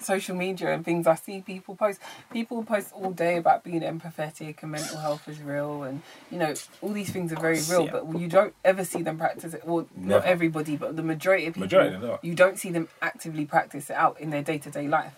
[0.00, 1.98] social media and things I see people post.
[2.32, 6.54] People post all day about being empathetic and mental health is real, and you know
[6.82, 7.86] all these things are very real.
[7.86, 7.90] Yeah.
[7.90, 9.66] But you don't ever see them practice it.
[9.66, 10.20] Well, Never.
[10.20, 11.62] not everybody, but the majority of people.
[11.66, 12.24] Majority of them don't.
[12.24, 15.14] you don't see them actively practice it out in their day to day life.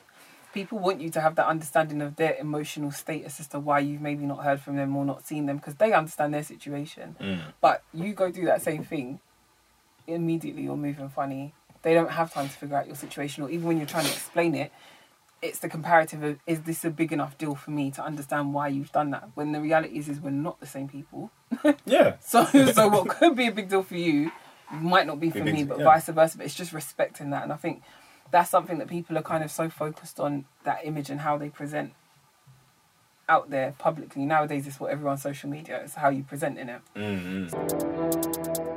[0.52, 4.00] People want you to have that understanding of their emotional status as to why you've
[4.00, 7.16] maybe not heard from them or not seen them because they understand their situation.
[7.20, 7.40] Mm.
[7.60, 9.20] But you go do that same thing,
[10.06, 11.54] immediately you're moving funny.
[11.82, 14.12] They don't have time to figure out your situation, or even when you're trying to
[14.12, 14.72] explain it,
[15.42, 18.68] it's the comparative of is this a big enough deal for me to understand why
[18.68, 19.30] you've done that?
[19.34, 21.30] When the reality is, is we're not the same people.
[21.84, 22.16] Yeah.
[22.20, 24.30] So, so what could be a big deal for you
[24.70, 25.84] might not be for me, but yeah.
[25.84, 26.36] vice versa.
[26.36, 27.82] But it's just respecting that, and I think
[28.30, 31.48] that's something that people are kind of so focused on that image and how they
[31.48, 31.92] present
[33.28, 34.66] out there publicly nowadays.
[34.66, 36.80] It's what everyone's social media is how you present in it.
[36.96, 38.69] Mm, mm.